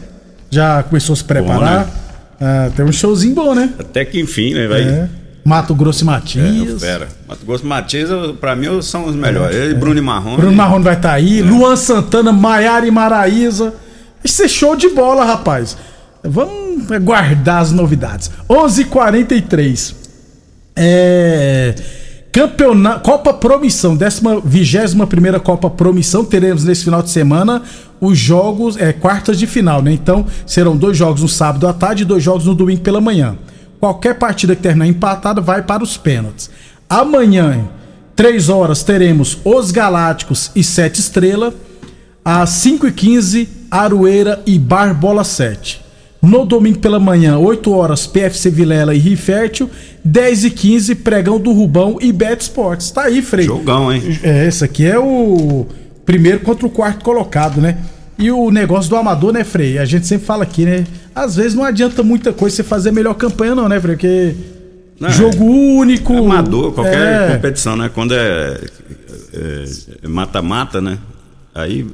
Já 0.49 0.83
começou 0.83 1.13
a 1.13 1.15
se 1.15 1.23
preparar. 1.23 1.85
né? 1.85 1.91
Ah, 2.39 2.69
tem 2.75 2.85
um 2.85 2.91
showzinho 2.91 3.33
bom, 3.35 3.53
né? 3.55 3.73
Até 3.79 4.05
que 4.05 4.19
enfim, 4.19 4.53
né, 4.53 4.67
vai. 4.67 4.81
É. 4.81 5.09
Mato 5.43 5.73
Grosso 5.73 6.03
e 6.03 6.07
É, 6.07 6.11
Matias. 6.11 6.81
fera. 6.81 7.07
Mato 7.27 7.45
Grosso 7.45 7.63
e 7.63 7.67
Matias, 7.67 8.09
pra 8.39 8.55
mim, 8.55 8.81
são 8.81 9.05
os 9.05 9.15
melhores. 9.15 9.55
Ele 9.55 9.71
e 9.71 9.75
Bruno 9.75 9.97
e 9.97 10.01
Marrone. 10.01 10.33
É, 10.35 10.37
Bruno 10.37 10.55
Marrone 10.55 10.83
vai 10.83 10.95
estar 10.95 11.13
aí. 11.13 11.41
Luan 11.41 11.75
Santana, 11.77 12.33
Maiara 12.33 12.85
e 12.85 12.91
Maraíza. 12.91 13.73
Vai 14.21 14.25
ser 14.27 14.49
show 14.49 14.75
de 14.75 14.89
bola, 14.89 15.23
rapaz. 15.23 15.77
Vamos 16.23 16.91
aguardar 16.91 17.61
as 17.61 17.71
novidades. 17.71 18.29
11:43 18.49 18.81
h 18.83 18.89
43 18.89 19.95
É. 20.75 21.75
Campeonato. 22.37 23.01
Copa 23.01 23.33
Promissão, 23.33 23.97
21 24.45 25.07
primeira 25.07 25.39
Copa 25.39 25.71
Promissão. 25.71 26.23
Teremos 26.23 26.63
nesse 26.63 26.83
final 26.83 27.01
de 27.01 27.09
semana 27.09 27.63
os 27.99 28.15
jogos, 28.15 28.77
é, 28.77 28.93
quartas 28.93 29.39
de 29.39 29.47
final, 29.47 29.81
né? 29.81 29.91
Então 29.91 30.23
serão 30.45 30.77
dois 30.77 30.95
jogos 30.95 31.23
no 31.23 31.27
sábado 31.27 31.67
à 31.67 31.73
tarde 31.73 32.03
e 32.03 32.05
dois 32.05 32.21
jogos 32.21 32.45
no 32.45 32.53
domingo 32.53 32.81
pela 32.81 33.01
manhã. 33.01 33.35
Qualquer 33.79 34.19
partida 34.19 34.55
que 34.55 34.61
terminar 34.61 34.85
empatada 34.85 35.41
vai 35.41 35.63
para 35.63 35.83
os 35.83 35.97
pênaltis. 35.97 36.51
Amanhã, 36.87 37.67
3 38.15 38.49
horas, 38.49 38.83
teremos 38.83 39.39
os 39.43 39.71
Galácticos 39.71 40.51
e 40.55 40.63
Sete 40.63 40.99
Estrela. 40.99 41.51
Às 42.23 42.51
5h15, 42.51 43.47
Aroeira 43.71 44.43
e 44.45 44.59
Barbola 44.59 45.23
7. 45.23 45.86
No 46.21 46.45
domingo 46.45 46.79
pela 46.79 46.99
manhã, 46.99 47.37
8 47.37 47.71
horas, 47.71 48.07
PFC 48.07 48.49
Vilela 48.49 48.93
e 48.95 48.97
Rifértil. 48.97 49.69
10 50.03 50.45
e 50.45 50.49
15 50.51 50.95
Pregão 50.95 51.39
do 51.39 51.51
Rubão 51.51 51.97
e 52.01 52.11
Bet 52.11 52.41
Sports. 52.41 52.91
Tá 52.91 53.03
aí, 53.03 53.21
Frei. 53.21 53.45
Jogão, 53.45 53.91
hein? 53.91 54.01
É, 54.23 54.47
esse 54.47 54.63
aqui 54.63 54.85
é 54.85 54.97
o 54.97 55.65
primeiro 56.05 56.39
contra 56.39 56.65
o 56.65 56.69
quarto 56.69 57.03
colocado, 57.03 57.61
né? 57.61 57.77
E 58.17 58.31
o 58.31 58.49
negócio 58.49 58.89
do 58.89 58.95
amador, 58.95 59.31
né, 59.31 59.43
Frei? 59.43 59.77
A 59.77 59.85
gente 59.85 60.07
sempre 60.07 60.25
fala 60.25 60.43
aqui, 60.43 60.65
né? 60.65 60.85
Às 61.13 61.35
vezes 61.35 61.53
não 61.53 61.63
adianta 61.63 62.01
muita 62.01 62.33
coisa 62.33 62.55
você 62.55 62.63
fazer 62.63 62.91
melhor 62.91 63.13
campanha, 63.13 63.53
não, 63.53 63.69
né, 63.69 63.79
Frei? 63.79 63.95
Porque 63.95 64.35
Não, 64.99 65.09
jogo 65.11 65.43
único. 65.43 66.13
É 66.13 66.17
amador, 66.17 66.71
qualquer 66.71 67.29
é, 67.31 67.35
competição, 67.35 67.75
né? 67.75 67.91
Quando 67.93 68.13
é 68.15 68.59
é, 69.33 69.65
é 70.03 70.07
mata-mata, 70.07 70.81
né? 70.81 70.97
Aí 71.53 71.85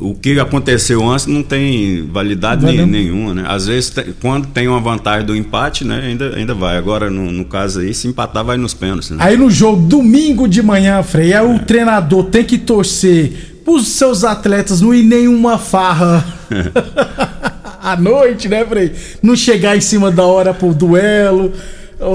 o 0.00 0.14
que 0.14 0.38
aconteceu 0.38 1.06
antes 1.08 1.26
não 1.26 1.42
tem 1.42 2.06
validade 2.12 2.64
nem- 2.64 2.78
não. 2.78 2.86
nenhuma, 2.86 3.34
né? 3.34 3.44
Às 3.46 3.66
vezes, 3.66 3.92
quando 4.20 4.46
tem 4.48 4.68
uma 4.68 4.80
vantagem 4.80 5.26
do 5.26 5.34
empate, 5.34 5.84
né? 5.84 6.02
Ainda, 6.06 6.34
ainda 6.36 6.54
vai. 6.54 6.76
Agora, 6.76 7.10
no, 7.10 7.30
no 7.32 7.44
caso 7.44 7.80
aí, 7.80 7.92
se 7.94 8.08
empatar, 8.08 8.44
vai 8.44 8.56
nos 8.56 8.74
pênaltis, 8.74 9.10
né? 9.10 9.16
Aí 9.20 9.36
no 9.36 9.50
jogo, 9.50 9.86
domingo 9.86 10.46
de 10.48 10.62
manhã, 10.62 11.02
Frei, 11.02 11.32
aí 11.32 11.44
o 11.46 11.58
treinador 11.58 12.24
tem 12.24 12.44
que 12.44 12.58
torcer 12.58 13.60
pros 13.64 13.88
seus 13.88 14.24
atletas 14.24 14.80
não 14.80 14.92
ir 14.92 15.04
nenhuma 15.04 15.56
farra 15.56 16.24
à 17.82 17.96
noite, 17.96 18.48
né, 18.48 18.64
Frei? 18.64 18.92
Não 19.22 19.34
chegar 19.36 19.76
em 19.76 19.80
cima 19.80 20.10
da 20.10 20.24
hora 20.24 20.52
pro 20.54 20.72
duelo, 20.74 21.52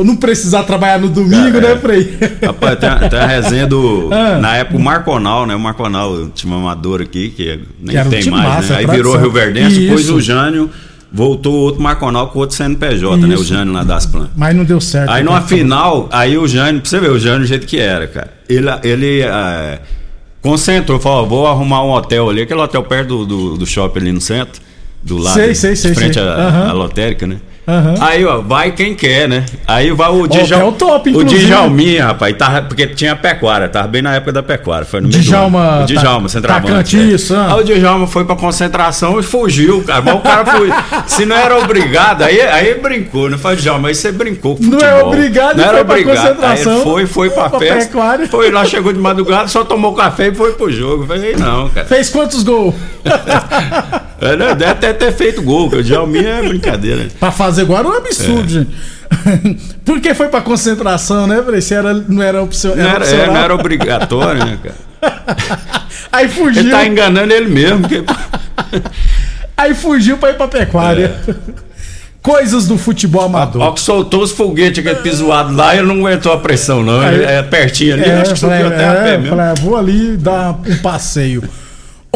não 0.03 0.15
precisar 0.15 0.63
trabalhar 0.63 0.99
no 0.99 1.09
domingo, 1.09 1.57
É, 1.57 1.61
né, 1.61 1.71
é. 1.71 1.77
Frei? 1.77 2.17
Rapaz, 2.43 2.79
tem, 2.79 2.89
a- 2.89 3.09
tem 3.09 3.19
a 3.19 3.25
resenha 3.27 3.65
do. 3.67 4.09
Ah. 4.11 4.37
Na 4.39 4.55
época, 4.57 4.77
o 4.77 4.81
Marconal, 4.81 5.45
né? 5.45 5.55
O 5.55 5.59
Marconal, 5.59 6.11
o 6.11 6.29
time 6.29 6.53
amador 6.53 7.01
aqui, 7.01 7.29
que 7.29 7.59
nem 7.79 7.95
Que 7.95 8.01
um 8.01 8.09
tem 8.09 8.19
time 8.21 8.35
mais, 8.35 8.47
massa, 8.49 8.73
né? 8.73 8.79
Aí 8.79 8.87
virou 8.87 9.17
Rio 9.17 9.31
Verdense, 9.31 9.79
depois 9.79 10.01
Isso. 10.01 10.15
o 10.15 10.21
Jânio 10.21 10.69
voltou 11.11 11.53
outro 11.53 11.81
Marconal 11.81 12.27
com 12.27 12.39
outro 12.39 12.55
CNPJ, 12.55 13.17
né? 13.25 13.35
O 13.35 13.35
Isso. 13.35 13.45
Jânio 13.45 13.73
lá 13.73 13.83
das 13.83 14.05
plantas. 14.05 14.31
Mas 14.35 14.55
não 14.55 14.63
deu 14.65 14.81
certo. 14.81 15.09
Aí 15.09 15.23
né? 15.23 15.29
numa 15.29 15.41
final, 15.41 16.09
aí 16.11 16.37
o 16.37 16.47
Jânio, 16.47 16.81
pra 16.81 16.89
você 16.89 16.99
ver, 16.99 17.11
o 17.11 17.19
Jânio 17.19 17.39
do 17.41 17.45
jeito 17.45 17.65
que 17.65 17.79
era, 17.79 18.07
cara. 18.07 18.33
Ele, 18.49 18.67
ele 18.83 19.21
é, 19.21 19.79
concentrou, 20.41 20.99
falou, 20.99 21.27
vou 21.27 21.47
arrumar 21.47 21.83
um 21.83 21.91
hotel 21.91 22.29
ali, 22.29 22.41
aquele 22.41 22.59
hotel 22.59 22.83
perto 22.83 23.07
do, 23.09 23.25
do, 23.25 23.57
do 23.57 23.65
shopping 23.65 23.99
ali 23.99 24.11
no 24.11 24.21
centro, 24.21 24.61
do 25.03 25.17
lado, 25.17 25.33
Sei, 25.35 25.55
sei, 25.55 25.75
sei, 25.75 25.91
de 25.91 25.97
frente 25.97 26.19
à 26.19 26.69
à 26.69 26.73
lotérica, 26.73 27.25
né? 27.25 27.37
Aham. 27.67 27.95
Aí, 27.99 28.23
ó, 28.23 28.39
vai 28.39 28.71
quem 28.71 28.95
quer, 28.95 29.27
né? 29.27 29.43
Aí 29.67 29.91
vai 29.91 30.09
o 30.09 30.25
que 30.25 30.37
é 30.53 30.63
o 30.63 30.71
top, 30.71 31.09
O 31.09 31.21
inclusive. 31.21 31.47
Djalminha, 31.47 32.05
rapaz, 32.05 32.33
tava, 32.37 32.61
porque 32.61 32.87
tinha 32.87 33.13
pecuária, 33.13 33.67
tava 33.67 33.89
bem 33.89 34.01
na 34.01 34.15
época 34.15 34.31
da 34.31 34.41
pecuária. 34.41 34.85
Foi 34.85 35.01
no 35.01 35.09
Djalma. 35.09 35.81
O 35.81 35.85
Djalma, 35.85 36.29
centroavante. 36.29 36.71
atacante, 36.71 36.97
é. 36.97 37.03
isso, 37.03 37.35
ah. 37.35 37.53
Aí 37.53 37.59
o 37.59 37.63
Djalma 37.65 38.07
foi 38.07 38.23
pra 38.23 38.37
concentração 38.37 39.19
e 39.19 39.23
fugiu, 39.23 39.83
cara. 39.83 40.01
Mas 40.01 40.15
o 40.15 40.19
cara 40.19 40.45
foi. 40.45 40.69
se 41.07 41.25
não 41.25 41.35
era 41.35 41.57
obrigado, 41.57 42.21
aí, 42.21 42.39
aí 42.39 42.75
brincou, 42.75 43.29
né? 43.29 43.37
Falei, 43.37 43.57
Djalma, 43.57 43.89
aí 43.89 43.95
você 43.95 44.13
brincou 44.13 44.55
com 44.55 44.63
Não 44.63 44.77
é 44.77 44.81
futebol. 44.91 45.07
obrigado 45.07 45.57
Não 45.57 45.63
era 45.65 45.73
foi 45.75 45.83
pra 45.83 45.93
obrigado. 45.95 46.17
Aí 46.17 46.23
concentração, 46.31 46.73
ele 46.73 46.83
foi, 46.83 47.05
foi 47.05 47.29
pra 47.31 47.49
pra 47.49 47.59
festa. 47.59 47.85
pecuária. 47.91 48.27
Foi 48.27 48.49
lá, 48.49 48.63
chegou 48.63 48.93
de 48.93 48.99
madrugada, 48.99 49.49
só 49.49 49.65
tomou 49.65 49.93
café 49.93 50.27
e 50.29 50.33
foi 50.35 50.53
pro 50.53 50.71
jogo. 50.71 51.03
Eu 51.03 51.07
Falei, 51.07 51.35
não, 51.35 51.67
cara. 51.67 51.85
Fez 51.85 52.09
quantos 52.09 52.43
gols? 52.43 52.73
Ele 54.21 54.55
Deve 54.55 54.65
até 54.65 54.93
ter 54.93 55.11
feito 55.13 55.41
gol, 55.41 55.69
que 55.69 55.77
o 55.77 55.83
Djalminha 55.83 56.29
é 56.29 56.47
brincadeira. 56.47 57.07
Pra 57.19 57.31
fazer 57.31 57.63
igual 57.63 57.79
era 57.79 57.87
um 57.89 57.93
absurdo, 57.93 58.49
gente. 58.49 58.69
Por 59.85 60.01
que 60.01 60.13
foi 60.13 60.27
pra 60.27 60.41
concentração, 60.41 61.27
né? 61.27 61.37
Se 61.61 61.73
era, 61.73 61.93
não 61.93 62.21
era 62.21 62.41
opção. 62.41 62.75
Não 62.75 62.83
era, 62.83 63.05
é, 63.05 63.07
opcional. 63.07 63.27
não 63.27 63.37
era 63.37 63.55
obrigatório, 63.55 64.45
né, 64.45 64.59
cara? 64.61 64.75
Aí 66.11 66.27
fugiu. 66.27 66.61
Ele 66.61 66.71
tá 66.71 66.85
enganando 66.85 67.33
ele 67.33 67.47
mesmo. 67.47 67.81
porque- 67.81 68.03
Aí 69.55 69.73
fugiu 69.73 70.17
pra 70.17 70.31
ir 70.31 70.35
pra 70.35 70.47
pecuária. 70.47 71.15
É. 71.27 71.33
Coisas 72.21 72.67
do 72.67 72.77
futebol 72.77 73.23
amador. 73.23 73.61
Ó, 73.61 73.71
que 73.71 73.79
soltou 73.79 74.21
os 74.21 74.31
foguetes, 74.31 74.79
aquele 74.85 75.01
pisoado 75.01 75.55
lá, 75.55 75.73
ele 75.75 75.87
não 75.87 76.05
aguentou 76.05 76.33
a 76.33 76.37
pressão, 76.37 76.83
não. 76.83 77.01
Ele 77.07 77.23
é 77.23 77.41
pertinho 77.41 77.93
ali, 77.93 78.03
acho 78.11 78.33
que 78.33 78.39
subiu 78.39 78.67
até 78.67 78.85
a 78.87 78.93
pé 78.95 79.13
é, 79.13 79.17
mesmo. 79.17 79.35
falei, 79.35 79.51
ah, 79.51 79.53
vou 79.61 79.77
ali 79.77 80.17
dar 80.17 80.51
um 80.67 80.77
passeio. 80.79 81.41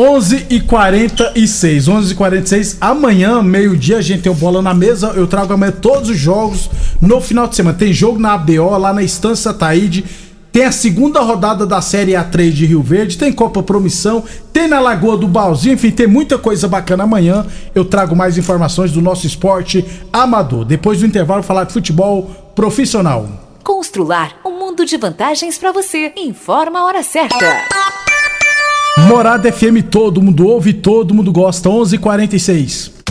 11 0.01 0.47
e 0.49 0.59
46 0.59 1.87
11 1.87 2.11
e 2.11 2.15
46 2.15 2.77
Amanhã, 2.81 3.43
meio-dia, 3.43 3.97
a 3.97 4.01
gente 4.01 4.23
tem 4.23 4.31
o 4.31 4.35
Bola 4.35 4.59
na 4.59 4.73
Mesa. 4.73 5.13
Eu 5.15 5.27
trago 5.27 5.53
amanhã 5.53 5.71
todos 5.71 6.09
os 6.09 6.17
jogos 6.17 6.71
no 6.99 7.21
final 7.21 7.47
de 7.47 7.55
semana. 7.55 7.77
Tem 7.77 7.93
jogo 7.93 8.17
na 8.17 8.33
ABO, 8.33 8.75
lá 8.79 8.91
na 8.91 9.03
Estância 9.03 9.53
Taíde. 9.53 10.03
Tem 10.51 10.65
a 10.65 10.71
segunda 10.71 11.19
rodada 11.21 11.67
da 11.67 11.81
Série 11.81 12.13
A3 12.13 12.49
de 12.49 12.65
Rio 12.65 12.81
Verde. 12.81 13.15
Tem 13.15 13.31
Copa 13.31 13.61
Promissão. 13.61 14.23
Tem 14.51 14.67
na 14.67 14.79
Lagoa 14.79 15.15
do 15.15 15.27
Balzinho. 15.27 15.75
Enfim, 15.75 15.91
tem 15.91 16.07
muita 16.07 16.35
coisa 16.35 16.67
bacana 16.67 17.03
amanhã. 17.03 17.45
Eu 17.75 17.85
trago 17.85 18.15
mais 18.15 18.39
informações 18.39 18.91
do 18.91 19.03
nosso 19.03 19.27
esporte 19.27 19.85
amador. 20.11 20.65
Depois 20.65 20.99
do 20.99 21.05
intervalo, 21.05 21.43
falar 21.43 21.65
de 21.65 21.73
futebol 21.73 22.23
profissional. 22.55 23.29
Constrular 23.63 24.31
um 24.43 24.57
mundo 24.57 24.83
de 24.83 24.97
vantagens 24.97 25.59
para 25.59 25.71
você. 25.71 26.11
Informa 26.17 26.79
a 26.79 26.85
hora 26.85 27.03
certa. 27.03 27.37
Morada 28.97 29.47
FM, 29.49 29.83
todo 29.83 30.21
mundo 30.21 30.45
ouve, 30.47 30.73
todo 30.73 31.13
mundo 31.13 31.31
gosta. 31.31 31.69
11 31.69 31.95
h 31.95 32.01
46 32.01 33.00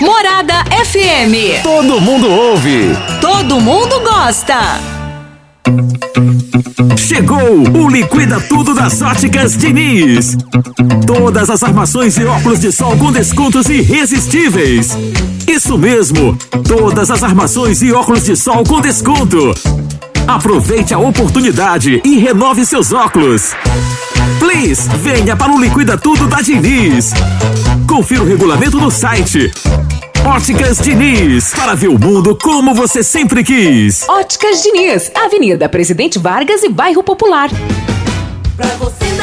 Morada 0.00 0.64
FM. 0.84 1.62
Todo 1.62 2.00
mundo 2.00 2.28
ouve. 2.28 2.96
Todo 3.20 3.60
mundo 3.60 4.00
gosta. 4.00 4.80
Chegou 6.96 7.38
o 7.38 7.88
Liquida 7.88 8.40
Tudo 8.40 8.74
das 8.74 9.00
Óticas 9.00 9.56
Diniz. 9.56 10.36
Todas 11.06 11.48
as 11.50 11.62
armações 11.62 12.16
e 12.16 12.24
óculos 12.24 12.60
de 12.60 12.72
sol 12.72 12.96
com 12.96 13.12
descontos 13.12 13.68
irresistíveis. 13.68 14.96
Isso 15.46 15.78
mesmo, 15.78 16.36
todas 16.66 17.10
as 17.10 17.22
armações 17.22 17.80
e 17.82 17.92
óculos 17.92 18.24
de 18.24 18.36
sol 18.36 18.64
com 18.64 18.80
desconto. 18.80 19.54
Aproveite 20.26 20.92
a 20.92 20.98
oportunidade 20.98 22.00
e 22.04 22.18
renove 22.18 22.66
seus 22.66 22.92
óculos. 22.92 23.52
Please, 24.38 24.88
venha 25.02 25.36
para 25.36 25.52
o 25.52 25.60
Liquida 25.60 25.96
Tudo 25.96 26.26
da 26.26 26.40
Diniz. 26.40 27.12
Confira 27.88 28.22
o 28.22 28.26
regulamento 28.26 28.78
no 28.78 28.90
site. 28.90 29.50
Óticas 30.22 30.78
Diniz, 30.78 31.54
para 31.54 31.74
ver 31.74 31.88
o 31.88 31.98
mundo 31.98 32.36
como 32.36 32.74
você 32.74 33.02
sempre 33.02 33.42
quis. 33.42 34.06
Óticas 34.06 34.62
Diniz, 34.62 35.10
Avenida 35.14 35.68
Presidente 35.70 36.18
Vargas 36.18 36.62
e 36.62 36.68
Bairro 36.68 37.02
Popular. 37.02 37.48
Pra 38.56 38.66
você 38.76 39.17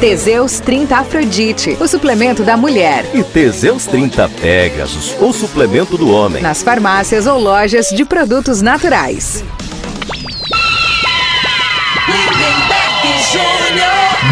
Teseus 0.00 0.60
30 0.60 0.96
Afrodite, 0.96 1.76
o 1.80 1.88
suplemento 1.88 2.42
da 2.42 2.56
mulher. 2.56 3.06
E 3.14 3.22
Teseus 3.22 3.86
30 3.86 4.28
Pegasus, 4.28 5.16
o 5.20 5.32
suplemento 5.32 5.96
do 5.96 6.10
homem. 6.10 6.42
Nas 6.42 6.62
farmácias 6.62 7.26
ou 7.26 7.38
lojas 7.38 7.88
de 7.88 8.04
produtos 8.04 8.60
naturais. 8.60 9.42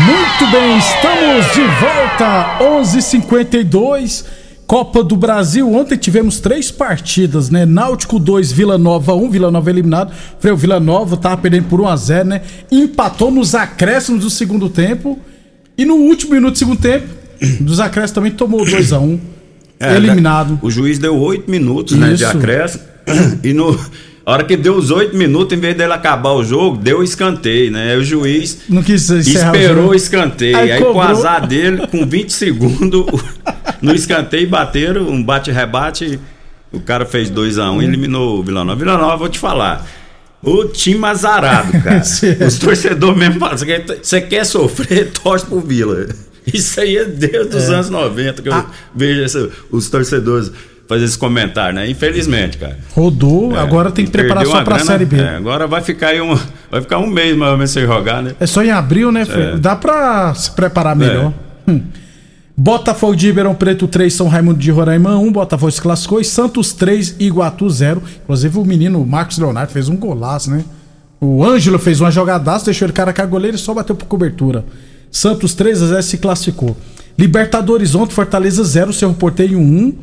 Muito 0.06 0.46
bem, 0.50 0.78
estamos 0.78 1.52
de 1.54 1.62
volta, 1.80 2.58
11:52 2.60 4.41
Copa 4.72 5.04
do 5.04 5.16
Brasil. 5.16 5.70
Ontem 5.70 5.98
tivemos 5.98 6.40
três 6.40 6.70
partidas, 6.70 7.50
né? 7.50 7.66
Náutico 7.66 8.18
2, 8.18 8.52
Vila 8.52 8.78
Nova 8.78 9.14
1, 9.14 9.28
Vila 9.28 9.50
Nova 9.50 9.68
eliminado. 9.68 10.14
Freio 10.40 10.56
Vila 10.56 10.80
Nova 10.80 11.14
tava 11.14 11.36
perdendo 11.36 11.68
por 11.68 11.78
1 11.78 11.88
a 11.88 11.94
0, 11.94 12.28
né? 12.30 12.40
Empatou 12.70 13.30
nos 13.30 13.54
acréscimos 13.54 14.22
do 14.22 14.30
segundo 14.30 14.70
tempo 14.70 15.18
e 15.76 15.84
no 15.84 15.96
último 15.96 16.32
minuto 16.32 16.52
do 16.52 16.58
segundo 16.58 16.80
tempo, 16.80 17.06
dos 17.60 17.80
acréscimos 17.80 18.12
também 18.12 18.32
tomou 18.32 18.64
2 18.64 18.94
a 18.94 18.98
1. 18.98 19.20
É, 19.78 19.94
eliminado. 19.94 20.58
O 20.62 20.70
juiz 20.70 20.98
deu 20.98 21.18
oito 21.18 21.50
minutos 21.50 21.94
né, 21.94 22.14
de 22.14 22.22
Isso. 22.22 22.34
acréscimo. 22.34 22.84
E 23.44 23.52
no, 23.52 23.78
a 24.24 24.32
hora 24.32 24.44
que 24.44 24.56
deu 24.56 24.74
os 24.76 24.90
oito 24.90 25.14
minutos, 25.14 25.58
em 25.58 25.60
vez 25.60 25.76
dele 25.76 25.92
acabar 25.92 26.32
o 26.32 26.42
jogo, 26.42 26.78
deu 26.78 27.02
escanteio, 27.02 27.72
né? 27.72 27.92
Aí 27.92 27.98
o 27.98 28.04
juiz 28.04 28.60
Não 28.70 28.82
quis 28.82 29.10
esperou 29.10 29.88
o 29.88 29.90
o 29.90 29.94
escanteio. 29.94 30.56
Aí 30.56 30.72
Aí, 30.72 30.80
com 30.80 30.92
o 30.92 31.00
azar 31.00 31.46
dele, 31.46 31.86
com 31.88 32.06
20 32.06 32.30
segundos, 32.32 33.04
no 33.82 33.94
escanteio 33.94 34.48
bateram, 34.48 35.02
um 35.08 35.22
bate-rebate. 35.22 36.18
O 36.72 36.80
cara 36.80 37.04
fez 37.04 37.28
2x1 37.30 37.70
Hum. 37.78 37.82
e 37.82 37.84
eliminou 37.84 38.38
o 38.38 38.42
Vila 38.42 38.64
Nova. 38.64 38.78
Vila 38.78 38.96
Nova, 38.96 39.16
vou 39.16 39.28
te 39.28 39.38
falar. 39.38 39.84
O 40.42 40.64
time 40.64 41.04
azarado, 41.06 41.70
cara. 41.82 42.00
Os 42.46 42.58
torcedores 42.58 43.16
mesmo 43.18 43.38
falam: 43.38 43.56
você 43.58 43.66
quer, 43.66 43.84
você 44.02 44.20
quer 44.20 44.44
sofrer, 44.44 45.10
torce 45.22 45.44
pro 45.46 45.60
Vila. 45.60 46.06
Isso 46.46 46.80
aí 46.80 46.96
é 46.96 47.04
desde 47.04 47.56
os 47.56 47.68
É. 47.68 47.74
anos 47.74 47.90
90 47.90 48.42
que 48.42 48.48
eu 48.48 48.54
Ah. 48.54 48.66
vejo 48.94 49.22
esse- 49.22 49.50
os 49.70 49.88
torcedores 49.88 50.50
fazer 50.88 51.04
esse 51.04 51.16
comentário, 51.16 51.74
né? 51.76 51.88
Infelizmente, 51.88 52.58
cara. 52.58 52.76
Rodou, 52.90 53.54
É, 53.54 53.60
agora 53.60 53.90
tem 53.92 54.04
que 54.04 54.10
preparar 54.10 54.44
só 54.46 54.64
pra 54.64 54.76
grana, 54.76 54.84
Série 54.84 55.04
B. 55.04 55.16
é, 55.20 55.36
agora 55.36 55.66
vai 55.68 55.80
ficar 55.80 56.08
aí 56.08 56.20
um, 56.20 56.36
vai 56.70 56.80
ficar 56.80 56.98
um 56.98 57.06
mês 57.06 57.36
mais 57.36 57.52
ou 57.52 57.56
menos 57.58 57.70
sem 57.70 57.86
jogar, 57.86 58.22
né? 58.22 58.34
É 58.40 58.46
só 58.46 58.62
em 58.64 58.70
abril, 58.72 59.12
né? 59.12 59.24
É. 59.30 59.56
Dá 59.56 59.76
pra 59.76 60.34
se 60.34 60.50
preparar 60.50 60.96
melhor. 60.96 61.32
Hum. 61.68 61.80
Botafogo 62.56 63.16
de 63.16 63.26
Ribeirão 63.28 63.54
Preto 63.54 63.88
3, 63.88 64.12
São 64.12 64.28
Raimundo 64.28 64.58
de 64.58 64.70
Roraima 64.70 65.16
1, 65.18 65.32
Botafogo 65.32 65.72
se 65.72 65.80
classificou 65.80 66.20
e 66.20 66.24
Santos 66.24 66.72
3, 66.72 67.16
Iguatu 67.18 67.68
0. 67.68 68.02
Inclusive 68.22 68.58
o 68.58 68.64
menino 68.64 69.04
Marcos 69.06 69.38
Leonardo 69.38 69.72
fez 69.72 69.88
um 69.88 69.96
golaço, 69.96 70.50
né? 70.50 70.64
O 71.20 71.42
Ângelo 71.44 71.78
fez 71.78 72.00
uma 72.00 72.10
jogadaça, 72.10 72.66
deixou 72.66 72.86
ele 72.86 72.92
cara 72.92 73.12
com 73.12 73.22
a 73.22 73.26
goleira 73.26 73.56
e 73.56 73.60
só 73.60 73.72
bateu 73.72 73.96
por 73.96 74.06
cobertura. 74.06 74.64
Santos 75.10 75.54
3 75.54 75.82
a 75.82 75.86
0 75.86 76.02
se 76.02 76.18
classificou. 76.18 76.76
Libertadores 77.18 77.94
ontem, 77.94 78.12
Fortaleza 78.14 78.62
0, 78.64 78.92
Cerro 78.92 79.14
Porteiro 79.14 79.58
1. 79.58 79.94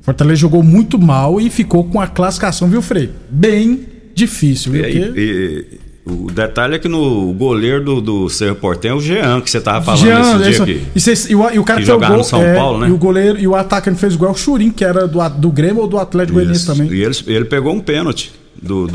Fortaleza 0.00 0.36
jogou 0.40 0.62
muito 0.62 0.98
mal 0.98 1.40
e 1.40 1.50
ficou 1.50 1.84
com 1.84 2.00
a 2.00 2.06
classificação, 2.06 2.68
viu, 2.68 2.82
Frei? 2.82 3.10
Bem 3.30 3.86
difícil, 4.14 4.72
viu? 4.72 4.84
E, 4.84 5.20
e- 5.20 5.80
o 6.04 6.30
detalhe 6.32 6.74
é 6.74 6.78
que 6.78 6.88
no 6.88 7.32
goleiro 7.32 7.84
do, 7.84 8.00
do 8.00 8.28
Cerro 8.28 8.56
Portenho 8.56 8.94
é 8.94 8.96
o 8.96 9.00
Jean, 9.00 9.40
que 9.40 9.48
você 9.50 9.60
tava 9.60 9.84
falando 9.84 10.00
Jean, 10.02 10.20
esse 10.20 10.38
dia 10.38 10.50
isso- 10.50 10.62
aqui. 10.62 10.82
e, 10.96 11.00
cês- 11.00 11.30
e 11.30 11.34
o, 11.34 11.50
e 11.50 11.58
o 11.58 11.64
cara 11.64 11.78
que 11.78 11.84
que 11.86 11.92
jogava 11.92 12.12
gol, 12.14 12.18
no 12.22 12.24
São 12.28 12.42
é, 12.42 12.54
Paulo, 12.54 12.78
né? 12.80 12.88
E 12.88 12.90
o 12.92 12.96
goleiro 12.96 13.38
e 13.38 13.46
o 13.46 13.54
atacante 13.54 13.98
fez 14.00 14.14
o 14.14 14.18
gol, 14.18 14.28
é 14.28 14.32
o 14.32 14.34
Churin, 14.34 14.70
que 14.70 14.84
era 14.84 15.06
do, 15.06 15.28
do 15.28 15.50
Grêmio 15.50 15.82
ou 15.82 15.86
do 15.88 15.98
Atlético 15.98 16.34
Goianiense 16.34 16.62
Isso. 16.64 16.72
também. 16.74 16.92
E 16.92 17.02
ele, 17.02 17.14
ele 17.28 17.44
pegou 17.44 17.72
um 17.72 17.78
pênalti 17.80 18.32
do, 18.60 18.86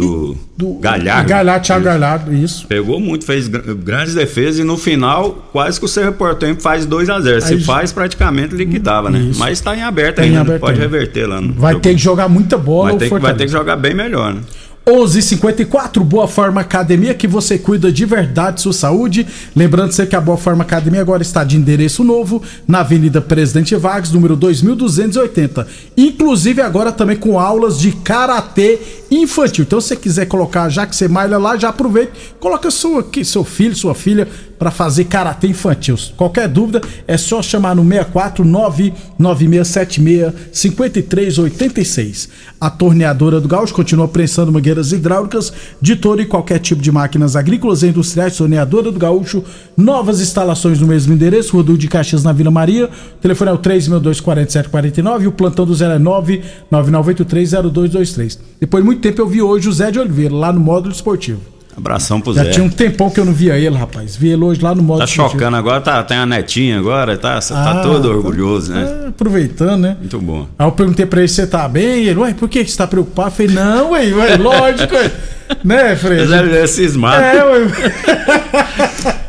do, 0.58 0.74
Galhardo. 0.80 1.28
Galhardo, 1.30 1.65
Thiago 1.65 1.84
Galhardo, 1.84 2.34
isso. 2.34 2.65
Pegou 2.67 3.00
muito, 3.02 3.26
fez 3.26 3.48
gr- 3.50 3.74
grandes 3.74 4.13
defesas 4.13 4.60
e 4.60 4.63
no 4.63 4.78
final 4.78 5.50
quase 5.52 5.78
que 5.80 5.86
o 5.86 5.89
Cerro 5.89 6.13
Portenho 6.13 6.56
faz 6.62 6.86
2 6.86 7.10
a 7.10 7.20
0 7.20 7.41
Se 7.41 7.54
Aí- 7.56 7.63
faz, 7.63 7.91
praticamente 7.91 8.56
liquidava, 8.56 9.10
né? 9.10 9.20
Isso. 9.20 9.39
Mas 9.39 9.60
tá 9.60 9.76
em 9.76 9.82
aberto 9.82 10.17
Tá 10.17 10.26
em 10.26 10.30
ainda, 10.30 10.41
aberto 10.41 10.60
pode 10.62 10.74
ainda. 10.74 10.84
reverter 10.84 11.26
lá. 11.26 11.41
Vai 11.41 11.74
jogo. 11.74 11.82
ter 11.84 11.91
que 11.96 12.02
jogar 12.02 12.30
muita 12.30 12.58
bola 12.58 12.89
vai 12.91 12.98
ter, 13.00 13.10
que, 13.10 13.20
vai 13.20 13.34
ter 13.34 13.46
que 13.46 13.52
jogar 13.52 13.76
bem 13.76 13.93
melhor, 13.93 14.34
né? 14.36 14.41
11:54 14.88 16.02
Boa 16.02 16.30
Forma 16.30 16.62
Academia, 16.62 17.13
que 17.13 17.28
você 17.28 17.58
cuida 17.58 17.91
de 17.91 18.06
verdade 18.06 18.62
sua 18.62 18.71
saúde. 18.71 19.28
Lembrando 19.54 19.91
sempre 19.91 20.12
que 20.12 20.15
a 20.15 20.21
Boa 20.21 20.38
Forma 20.38 20.63
Academia 20.63 21.02
agora 21.02 21.21
está 21.21 21.43
de 21.43 21.58
endereço 21.58 22.06
novo, 22.06 22.41
na 22.65 22.80
Avenida 22.80 23.19
Presidente 23.19 23.76
Vargas, 23.76 24.12
número 24.13 24.38
2280. 24.38 25.67
Inclusive 25.97 26.62
agora 26.62 26.91
também 26.93 27.17
com 27.17 27.38
aulas 27.38 27.78
de 27.78 27.91
karatê 27.91 28.80
infantil. 29.12 29.65
Então, 29.65 29.82
se 29.82 29.89
você 29.89 29.95
quiser 29.97 30.26
colocar, 30.26 30.69
já 30.69 30.86
que 30.86 30.95
você 30.95 31.08
malha 31.08 31.38
lá, 31.38 31.58
já 31.58 31.69
aproveita, 31.69 32.13
coloca 32.39 32.71
sua, 32.71 33.04
que- 33.04 33.26
seu 33.26 33.43
filho, 33.43 33.76
sua 33.76 33.93
filha 33.93 34.28
para 34.58 34.72
fazer 34.72 35.06
karatê 35.06 35.48
infantil. 35.48 35.96
Qualquer 36.15 36.48
dúvida 36.48 36.82
é 37.08 37.17
só 37.17 37.41
chamar 37.41 37.76
no 37.76 37.84
649 37.84 38.93
9676 39.17 40.34
5386. 40.52 42.30
A 42.60 42.70
torneadora 42.70 43.39
do 43.39 43.48
Gaúcho 43.48 43.74
continua 43.74 44.08
prensando 44.08 44.52
mangueiras 44.52 44.91
hidráulicas 44.91 45.54
de 45.82 45.96
todo 45.96 46.22
e 46.22 46.26
qualquer 46.26 46.60
tipo 46.60 46.82
de 46.82 46.91
máquinas 46.91 47.36
agrícolas 47.36 47.84
e 47.84 47.88
industriais. 47.88 48.38
Torneadora 48.38 48.91
do 48.91 49.00
Gaúcho, 49.00 49.43
novas 49.76 50.20
instalações 50.22 50.80
no 50.80 50.88
mesmo 50.88 51.13
endereço, 51.13 51.56
Rodul 51.56 51.78
de 51.78 51.88
Caxias 51.88 52.24
na 52.24 52.34
Vila 52.34 52.52
Maria. 52.52 52.86
O 52.88 53.22
telefone 53.22 53.52
é 53.52 53.54
o 53.54 53.60
3624749 53.60 55.22
e 55.22 55.28
o 55.28 55.32
plantão 55.32 55.65
do 55.65 55.74
09 55.74 56.41
99830223. 56.72 58.39
Depois 58.60 58.84
de 58.84 58.86
muito 58.86 59.02
tempo 59.02 59.22
eu 59.22 59.28
vi 59.28 59.41
hoje 59.41 59.70
o 59.70 59.74
Zé 59.74 59.91
de 59.91 60.00
Oliveira 60.00 60.34
lá 60.34 60.52
no 60.52 60.60
módulo 60.60 60.93
esportivo. 60.93 61.57
Abração 61.78 62.20
pro 62.20 62.34
Já 62.34 62.44
Zé. 62.44 62.50
tinha 62.50 62.66
um 62.66 62.70
tempão 62.70 63.08
que 63.08 63.20
eu 63.20 63.26
não 63.26 63.32
via 63.32 63.56
ele, 63.56 63.78
rapaz. 63.78 64.16
Vi 64.16 64.30
ele 64.30 64.44
hoje 64.44 64.60
lá 64.60 64.74
no 64.74 64.82
modo 64.82 65.00
Tá 65.00 65.06
chocando 65.06 65.56
agora, 65.56 65.80
tá, 65.80 66.02
tem 66.04 66.18
a 66.18 66.26
netinha 66.26 66.80
agora, 66.80 67.16
tá, 67.16 67.40
tá 67.40 67.72
Ah, 67.72 67.82
todo 67.84 68.10
orgulhoso, 68.10 68.74
né? 68.74 69.04
É, 69.06 69.08
aproveitando, 69.10 69.82
né? 69.82 69.96
Muito 70.00 70.20
bom. 70.20 70.48
Aí 70.58 70.66
eu 70.66 70.72
perguntei 70.72 71.06
pra 71.06 71.20
ele 71.20 71.28
se 71.28 71.36
você 71.36 71.46
tá 71.46 71.68
bem. 71.68 72.06
Ele, 72.06 72.20
ué, 72.20 72.34
por 72.34 72.50
que 72.50 72.66
você 72.66 72.76
tá 72.76 72.88
preocupado? 72.88 73.28
Eu 73.28 73.32
falei, 73.32 73.52
não, 73.54 73.92
ué, 73.92 74.12
ué 74.12 74.38
lógico, 74.38 74.96
ué. 74.96 75.12
né, 75.63 75.96
Fred? 75.96 76.28
Mas 76.28 76.40
ele 76.42 76.58
é 76.58 76.66
cismado. 76.66 77.22
É, 77.22 77.46
ué. 77.46 79.18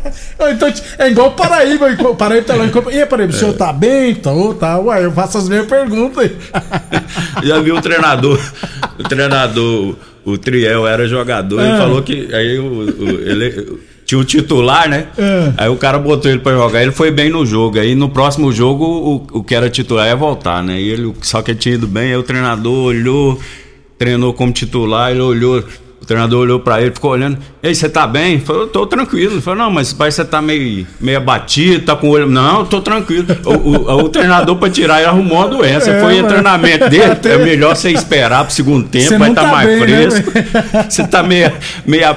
Então, 0.50 0.72
é 0.98 1.10
igual 1.10 1.28
o 1.28 1.32
Paraíba. 1.32 1.88
O 2.08 2.14
Paraíba 2.14 2.46
tá 2.46 2.54
lá 2.54 2.64
em 2.64 2.70
Copa. 2.70 2.92
E 2.92 3.00
aí, 3.00 3.06
Paraíba, 3.06 3.32
o 3.32 3.36
senhor 3.36 3.54
tá 3.54 3.72
bem? 3.72 4.14
Tá, 4.14 4.30
tá. 4.58 4.78
Ué, 4.78 5.04
eu 5.04 5.12
faço 5.12 5.36
as 5.36 5.48
mesmas 5.48 5.68
perguntas 5.68 6.18
aí. 6.24 6.36
Já 7.42 7.58
viu 7.60 7.76
o 7.76 7.82
treinador, 7.82 8.40
o 8.98 9.02
treinador, 9.02 9.96
o 10.32 10.38
Triel 10.38 10.86
era 10.86 11.06
jogador, 11.06 11.60
ele 11.60 11.72
É. 11.72 11.76
falou 11.78 12.02
que 12.02 12.28
aí 12.34 12.58
o, 12.58 12.64
o- 12.64 13.20
ele 13.20 13.78
tinha 14.04 14.18
o 14.18 14.24
titular, 14.24 14.88
né? 14.88 15.06
É. 15.18 15.52
Aí 15.56 15.68
o 15.68 15.76
cara 15.76 15.98
botou 15.98 16.30
ele 16.30 16.40
pra 16.40 16.52
jogar, 16.52 16.82
ele 16.82 16.92
foi 16.92 17.10
bem 17.10 17.28
no 17.30 17.44
jogo. 17.44 17.78
Aí 17.78 17.94
no 17.94 18.08
próximo 18.08 18.50
jogo 18.52 18.84
o, 19.32 19.38
o 19.38 19.44
que 19.44 19.54
era 19.54 19.68
titular 19.68 20.06
ia 20.06 20.16
voltar, 20.16 20.62
né? 20.62 20.80
E 20.80 20.88
ele, 20.88 21.12
só 21.22 21.42
que 21.42 21.50
ele 21.50 21.58
tinha 21.58 21.74
ido 21.74 21.86
bem, 21.86 22.10
aí 22.12 22.16
o 22.16 22.22
treinador 22.22 22.86
olhou, 22.86 23.38
treinou 23.98 24.32
como 24.32 24.52
titular, 24.52 25.10
ele 25.10 25.20
olhou. 25.20 25.62
O 26.00 26.06
treinador 26.08 26.40
olhou 26.40 26.60
pra 26.60 26.80
ele, 26.80 26.90
ficou 26.92 27.10
olhando. 27.10 27.36
Ei, 27.60 27.74
você 27.74 27.88
tá 27.88 28.06
bem? 28.06 28.38
Falou, 28.38 28.62
eu 28.62 28.68
tô 28.68 28.86
tranquilo. 28.86 29.32
Ele 29.34 29.40
falou, 29.40 29.58
não, 29.64 29.70
mas 29.70 29.92
parece 29.92 30.18
que 30.18 30.22
você 30.22 30.28
tá 30.30 30.40
meio, 30.40 30.86
meio 31.00 31.18
abatido, 31.18 31.84
tá 31.86 31.96
com 31.96 32.06
o 32.06 32.10
olho. 32.10 32.28
Não, 32.28 32.60
eu 32.60 32.66
tô 32.66 32.80
tranquilo. 32.80 33.26
O, 33.44 33.50
o- 33.52 34.04
o 34.04 34.08
treinador 34.08 34.54
pra 34.56 34.70
tirar 34.70 34.98
ele 34.98 35.08
arrumou 35.08 35.38
uma 35.38 35.48
doença. 35.48 35.90
É, 35.90 36.00
Foi 36.00 36.18
em 36.18 36.24
treinamento 36.24 36.86
dele. 36.90 37.16
É 37.24 37.36
melhor 37.38 37.74
você 37.74 37.90
esperar 37.90 38.44
pro 38.44 38.54
segundo 38.54 38.86
tempo, 38.88 39.06
Você 39.08 39.18
vai 39.18 39.30
estar 39.30 39.42
tá 39.42 39.48
mais 39.50 39.66
bem, 39.68 39.78
né, 39.80 39.86
fresco. 40.10 40.32
você 40.88 41.06
tá 41.08 41.22
meio, 41.24 41.52
meio 41.84 42.16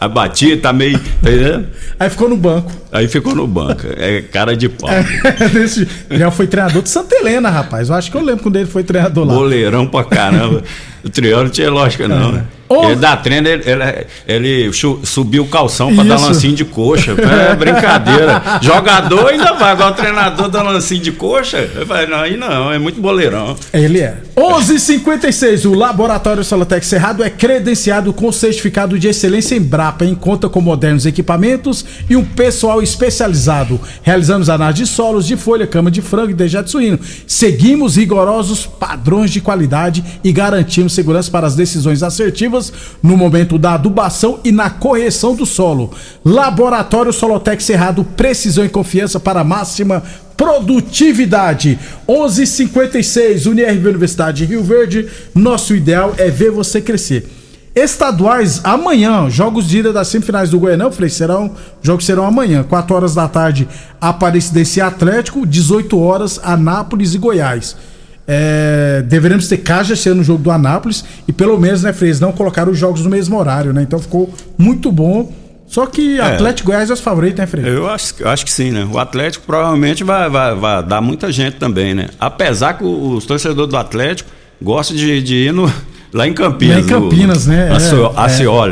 abatido, 0.00 0.60
tá 0.60 0.72
meio. 0.72 0.98
Tá? 0.98 1.62
Aí 2.00 2.10
ficou 2.10 2.28
no 2.28 2.36
banco. 2.36 2.70
Aí 2.92 3.08
ficou 3.08 3.34
no 3.34 3.46
banco. 3.46 3.82
É 3.96 4.22
cara 4.22 4.56
de 4.56 4.68
pau. 4.68 4.90
Desse- 5.52 5.86
Já 6.10 6.30
foi 6.30 6.46
treinador 6.46 6.82
de 6.82 6.88
Santa 6.88 7.14
Helena, 7.14 7.48
rapaz. 7.48 7.88
Eu 7.88 7.94
acho 7.94 8.10
que 8.10 8.16
eu 8.16 8.22
lembro 8.24 8.42
quando 8.42 8.56
ele 8.56 8.66
foi 8.66 8.82
treinador 8.82 9.24
lá. 9.24 9.34
Boleirão 9.34 9.86
pra 9.86 10.04
caramba. 10.04 10.62
O 11.04 11.08
Triol 11.10 11.44
não 11.44 11.50
tinha 11.50 11.70
lógica, 11.70 12.08
não, 12.08 12.32
né? 12.32 12.44
Ele 12.68 12.96
dá 12.96 13.16
treino, 13.16 13.46
ele, 13.46 13.62
ele- 13.64 14.06
ele 14.26 14.70
subiu 15.04 15.44
o 15.44 15.48
calção 15.48 15.94
pra 15.94 16.02
dar 16.02 16.18
lancinho 16.18 16.54
de 16.54 16.64
coxa. 16.64 17.12
É 17.12 17.54
brincadeira. 17.54 18.42
Jogador 18.60 19.28
ainda 19.28 19.52
vai, 19.52 19.72
agora 19.72 19.92
o 19.92 19.94
treinador 19.94 20.48
dá 20.48 20.62
lancinho 20.62 21.00
de 21.00 21.12
coxa. 21.12 21.68
Eu 21.74 21.86
falei, 21.86 22.06
não, 22.06 22.18
aí 22.18 22.36
não, 22.36 22.72
é 22.72 22.78
muito 22.78 23.00
boleirão. 23.00 23.56
Ele 23.72 24.00
é. 24.00 24.16
11:56. 24.36 25.64
O 25.64 25.74
Laboratório 25.74 26.42
Solotec 26.42 26.84
Cerrado 26.84 27.22
é 27.22 27.30
credenciado 27.30 28.12
com 28.12 28.32
certificado 28.32 28.98
de 28.98 29.08
excelência 29.08 29.54
em 29.54 29.60
Brapa, 29.60 30.04
em 30.04 30.14
conta 30.14 30.48
com 30.48 30.60
modernos 30.60 31.06
equipamentos 31.06 31.84
e 32.10 32.16
um 32.16 32.24
pessoal 32.24 32.82
especializado. 32.82 33.80
Realizamos 34.02 34.50
análise 34.50 34.82
de 34.82 34.88
solos, 34.88 35.26
de 35.26 35.36
folha, 35.36 35.66
cama 35.66 35.90
de 35.90 36.02
frango 36.02 36.30
e 36.30 36.34
dejeto 36.34 36.70
suíno. 36.70 36.98
Seguimos 37.26 37.96
rigorosos 37.96 38.66
padrões 38.66 39.30
de 39.30 39.40
qualidade 39.40 40.04
e 40.22 40.32
garantimos 40.32 40.92
segurança 40.92 41.30
para 41.30 41.46
as 41.46 41.54
decisões 41.54 42.02
assertivas 42.02 42.72
no 43.02 43.16
momento 43.16 43.56
da 43.58 43.74
adubação 43.74 44.05
e 44.44 44.52
na 44.52 44.70
correção 44.70 45.34
do 45.34 45.46
solo. 45.46 45.92
Laboratório 46.24 47.12
Solotec 47.12 47.62
Cerrado, 47.62 48.04
precisão 48.04 48.64
e 48.64 48.68
confiança 48.68 49.18
para 49.18 49.44
máxima 49.44 50.02
produtividade. 50.36 51.78
11:56 52.06 53.46
UniRV 53.46 53.88
Universidade 53.88 54.38
de 54.38 54.44
Rio 54.44 54.62
Verde. 54.62 55.08
Nosso 55.34 55.74
ideal 55.74 56.14
é 56.18 56.30
ver 56.30 56.50
você 56.50 56.80
crescer. 56.80 57.28
Estaduais 57.74 58.62
amanhã, 58.64 59.28
jogos 59.28 59.68
de 59.68 59.80
ida 59.80 59.92
das 59.92 60.08
semifinais 60.08 60.48
do 60.48 60.58
Goianão, 60.58 60.90
falei, 60.90 61.10
serão, 61.10 61.54
jogos 61.82 62.06
serão 62.06 62.24
amanhã, 62.24 62.62
4 62.62 62.96
horas 62.96 63.14
da 63.14 63.28
tarde, 63.28 63.68
Aparecidense 64.00 64.80
Atlético, 64.80 65.46
18 65.46 66.00
horas, 66.00 66.40
Anápolis 66.42 67.12
e 67.14 67.18
Goiás. 67.18 67.76
É, 68.28 69.04
deveremos 69.06 69.46
ter 69.46 69.58
Caja 69.58 69.94
sendo 69.94 70.16
no 70.16 70.24
jogo 70.24 70.42
do 70.42 70.50
Anápolis 70.50 71.04
e 71.28 71.32
pelo 71.32 71.58
menos, 71.58 71.82
né, 71.82 71.92
Freire, 71.92 72.20
não 72.20 72.32
colocaram 72.32 72.72
os 72.72 72.78
jogos 72.78 73.02
no 73.02 73.10
mesmo 73.10 73.38
horário, 73.38 73.72
né? 73.72 73.82
Então 73.82 73.98
ficou 73.98 74.32
muito 74.58 74.90
bom. 74.90 75.32
Só 75.66 75.86
que 75.86 76.18
É. 76.18 76.34
Atlético 76.34 76.70
Goiás 76.70 76.90
é 76.90 76.92
os 76.92 77.00
favoritos, 77.00 77.38
né, 77.38 77.46
Freire? 77.46 77.68
Eu 77.68 77.88
acho, 77.88 78.14
eu 78.20 78.28
acho 78.28 78.44
que 78.44 78.52
sim, 78.52 78.70
né? 78.70 78.88
O 78.90 78.98
Atlético 78.98 79.44
provavelmente 79.46 80.04
vai, 80.04 80.28
vai, 80.28 80.54
vai 80.54 80.82
dar 80.82 81.00
muita 81.00 81.30
gente 81.32 81.56
também, 81.56 81.94
né? 81.94 82.08
Apesar 82.20 82.74
que 82.74 82.84
os 82.84 83.24
torcedores 83.26 83.70
do 83.70 83.76
Atlético 83.76 84.30
gostam 84.62 84.96
de, 84.96 85.22
de 85.22 85.34
ir 85.34 85.52
no, 85.52 85.70
lá 86.12 86.26
em 86.26 86.32
Campinas. 86.32 86.76
Lá 86.76 86.82
em 86.82 86.86
Campinas, 86.86 87.46
no, 87.46 87.52
né? 87.52 87.68
É, 87.68 87.72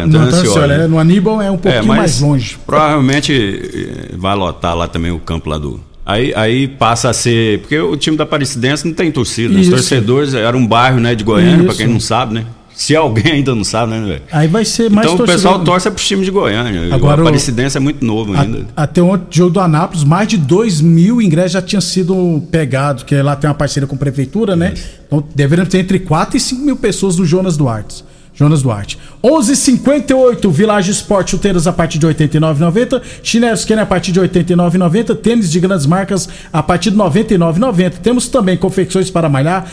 é, 0.00 0.04
Antônio 0.04 0.20
no 0.20 0.26
Antônio 0.26 0.28
Acioli. 0.28 0.48
Acioli, 0.48 0.72
é, 0.72 0.86
no 0.86 0.98
Aníbal 0.98 1.42
é 1.42 1.50
um 1.50 1.58
pouquinho 1.58 1.86
mas 1.86 1.98
mais 1.98 2.20
longe. 2.20 2.58
Provavelmente 2.66 3.32
eh, 3.32 4.14
vai 4.16 4.34
lotar 4.34 4.76
lá 4.76 4.88
também 4.88 5.10
o 5.10 5.18
campo 5.18 5.48
lá 5.50 5.58
do. 5.58 5.80
Aí, 6.06 6.32
aí 6.34 6.68
passa 6.68 7.08
a 7.10 7.12
ser. 7.12 7.60
Porque 7.60 7.78
o 7.78 7.96
time 7.96 8.16
da 8.16 8.24
Aparecidense 8.24 8.86
não 8.86 8.92
tem 8.94 9.10
torcida. 9.10 9.52
né? 9.54 9.60
Os 9.60 9.66
Isso. 9.66 9.76
torcedores 9.76 10.34
era 10.34 10.56
um 10.56 10.66
bairro 10.66 11.00
né, 11.00 11.14
de 11.14 11.24
Goiânia, 11.24 11.56
Isso. 11.56 11.64
pra 11.66 11.74
quem 11.74 11.86
não 11.86 12.00
sabe, 12.00 12.34
né? 12.34 12.44
Se 12.76 12.94
alguém 12.96 13.34
ainda 13.34 13.54
não 13.54 13.62
sabe, 13.62 13.92
né, 13.92 14.04
velho? 14.04 14.22
Aí 14.32 14.48
vai 14.48 14.64
ser 14.64 14.90
mais 14.90 15.06
Então 15.06 15.14
o 15.14 15.18
torcedor- 15.18 15.36
pessoal 15.52 15.64
torce 15.64 15.88
pro 15.90 16.02
time 16.02 16.24
de 16.24 16.30
Goiânia. 16.32 16.92
Agora 16.92 17.20
o 17.20 17.24
o- 17.24 17.28
Aparecidense 17.28 17.76
é 17.76 17.80
muito 17.80 18.04
novo 18.04 18.34
ainda. 18.36 18.66
A- 18.76 18.82
Até 18.82 19.00
ontem, 19.00 19.26
jogo 19.30 19.50
do 19.52 19.60
Anápolis, 19.60 20.02
mais 20.02 20.26
de 20.26 20.36
2 20.36 20.80
mil 20.80 21.22
ingressos 21.22 21.52
já 21.52 21.62
tinham 21.62 21.80
sido 21.80 22.42
pegados, 22.50 23.04
porque 23.04 23.14
lá 23.22 23.36
tem 23.36 23.48
uma 23.48 23.54
parceria 23.54 23.86
com 23.86 23.94
a 23.94 23.98
prefeitura, 23.98 24.56
né? 24.56 24.74
Então 25.06 25.22
deveríamos 25.36 25.70
ter 25.70 25.78
entre 25.78 26.00
4 26.00 26.36
e 26.36 26.40
5 26.40 26.62
mil 26.62 26.74
pessoas 26.76 27.16
no 27.16 27.24
Jonas 27.24 27.56
Duarte. 27.56 28.04
Jonas 28.34 28.62
Duarte. 28.62 28.98
11:58 29.22 30.50
Village 30.50 30.90
Sport 30.90 31.30
chuteiras 31.30 31.66
a 31.66 31.72
partir 31.72 31.98
de 31.98 32.06
R$ 32.06 32.14
89,90. 32.14 33.00
Chinelos 33.22 33.64
Kenner 33.64 33.84
a 33.84 33.86
partir 33.86 34.12
de 34.12 34.20
R$ 34.20 34.28
89,90. 34.28 35.14
Tênis 35.16 35.50
de 35.50 35.60
grandes 35.60 35.86
marcas 35.86 36.28
a 36.52 36.62
partir 36.62 36.90
de 36.90 36.96
R$ 36.96 37.04
99,90. 37.04 37.92
Temos 38.02 38.28
também 38.28 38.56
confecções 38.56 39.10
para 39.10 39.28
malhar. 39.28 39.66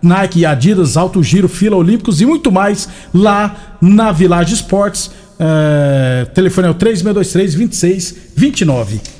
Nike, 0.00 0.46
Adidas, 0.46 0.96
Alto 0.96 1.20
Giro, 1.22 1.48
Fila 1.48 1.76
Olímpicos 1.76 2.20
e 2.20 2.26
muito 2.26 2.52
mais 2.52 2.88
lá 3.12 3.76
na 3.80 4.12
Village 4.12 4.54
Sports. 4.54 5.10
É, 5.40 6.26
telefone 6.34 6.68
é 6.68 6.70
o 6.70 6.74
3623-2629. 6.74 9.17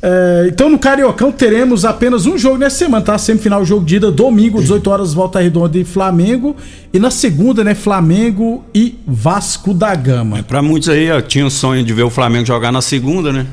É, 0.00 0.46
então 0.48 0.70
no 0.70 0.78
Cariocão 0.78 1.32
teremos 1.32 1.84
apenas 1.84 2.24
um 2.24 2.38
jogo 2.38 2.56
nessa 2.58 2.76
semana, 2.78 3.04
tá? 3.04 3.18
Semifinal, 3.18 3.64
jogo 3.64 3.84
de 3.84 3.96
ida, 3.96 4.12
domingo, 4.12 4.60
18 4.60 4.88
horas, 4.90 5.12
volta 5.12 5.40
redonda 5.40 5.76
e 5.76 5.84
Flamengo. 5.84 6.54
E 6.92 6.98
na 7.00 7.10
segunda, 7.10 7.64
né, 7.64 7.74
Flamengo 7.74 8.64
e 8.72 8.96
Vasco 9.06 9.74
da 9.74 9.92
Gama. 9.96 10.42
Pra 10.44 10.62
muitos 10.62 10.88
aí, 10.88 11.10
ó, 11.10 11.20
tinha 11.20 11.44
o 11.44 11.50
sonho 11.50 11.82
de 11.82 11.92
ver 11.92 12.04
o 12.04 12.10
Flamengo 12.10 12.46
jogar 12.46 12.70
na 12.70 12.80
segunda, 12.80 13.32
né? 13.32 13.46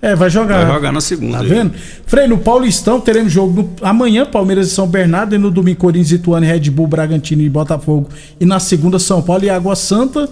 É, 0.00 0.16
vai 0.16 0.28
jogar. 0.28 0.64
Vai 0.66 0.74
jogar 0.74 0.90
na 0.92 1.00
segunda. 1.00 1.36
Tá 1.38 1.44
aí. 1.44 1.48
vendo? 1.48 1.72
Frei, 2.04 2.26
no 2.26 2.36
Paulistão 2.38 3.00
teremos 3.00 3.32
jogo 3.32 3.62
no- 3.62 3.86
amanhã, 3.88 4.26
Palmeiras 4.26 4.66
e 4.66 4.70
São 4.70 4.88
Bernardo, 4.88 5.36
e 5.36 5.38
no 5.38 5.48
domingo, 5.48 5.78
Corinthians, 5.78 6.10
Ituano, 6.10 6.44
Red 6.44 6.68
Bull, 6.70 6.88
Bragantino 6.88 7.40
e 7.42 7.48
Botafogo. 7.48 8.08
E 8.40 8.44
na 8.44 8.58
segunda, 8.58 8.98
São 8.98 9.22
Paulo 9.22 9.44
e 9.44 9.50
Água 9.50 9.76
Santa. 9.76 10.28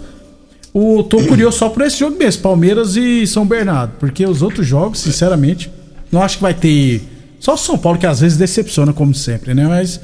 O, 0.72 1.02
tô 1.02 1.24
curioso 1.24 1.58
só 1.58 1.68
por 1.68 1.82
esse 1.82 1.98
jogo 1.98 2.16
mesmo, 2.16 2.42
Palmeiras 2.42 2.96
e 2.96 3.26
São 3.26 3.44
Bernardo. 3.44 3.92
Porque 3.98 4.24
os 4.24 4.42
outros 4.42 4.66
jogos, 4.66 5.00
sinceramente, 5.00 5.70
não 6.10 6.22
acho 6.22 6.36
que 6.36 6.42
vai 6.42 6.54
ter. 6.54 7.02
Só 7.40 7.56
São 7.56 7.76
Paulo 7.76 7.98
que 7.98 8.06
às 8.06 8.20
vezes 8.20 8.38
decepciona, 8.38 8.92
como 8.92 9.14
sempre, 9.14 9.54
né? 9.54 9.66
Mas 9.66 10.00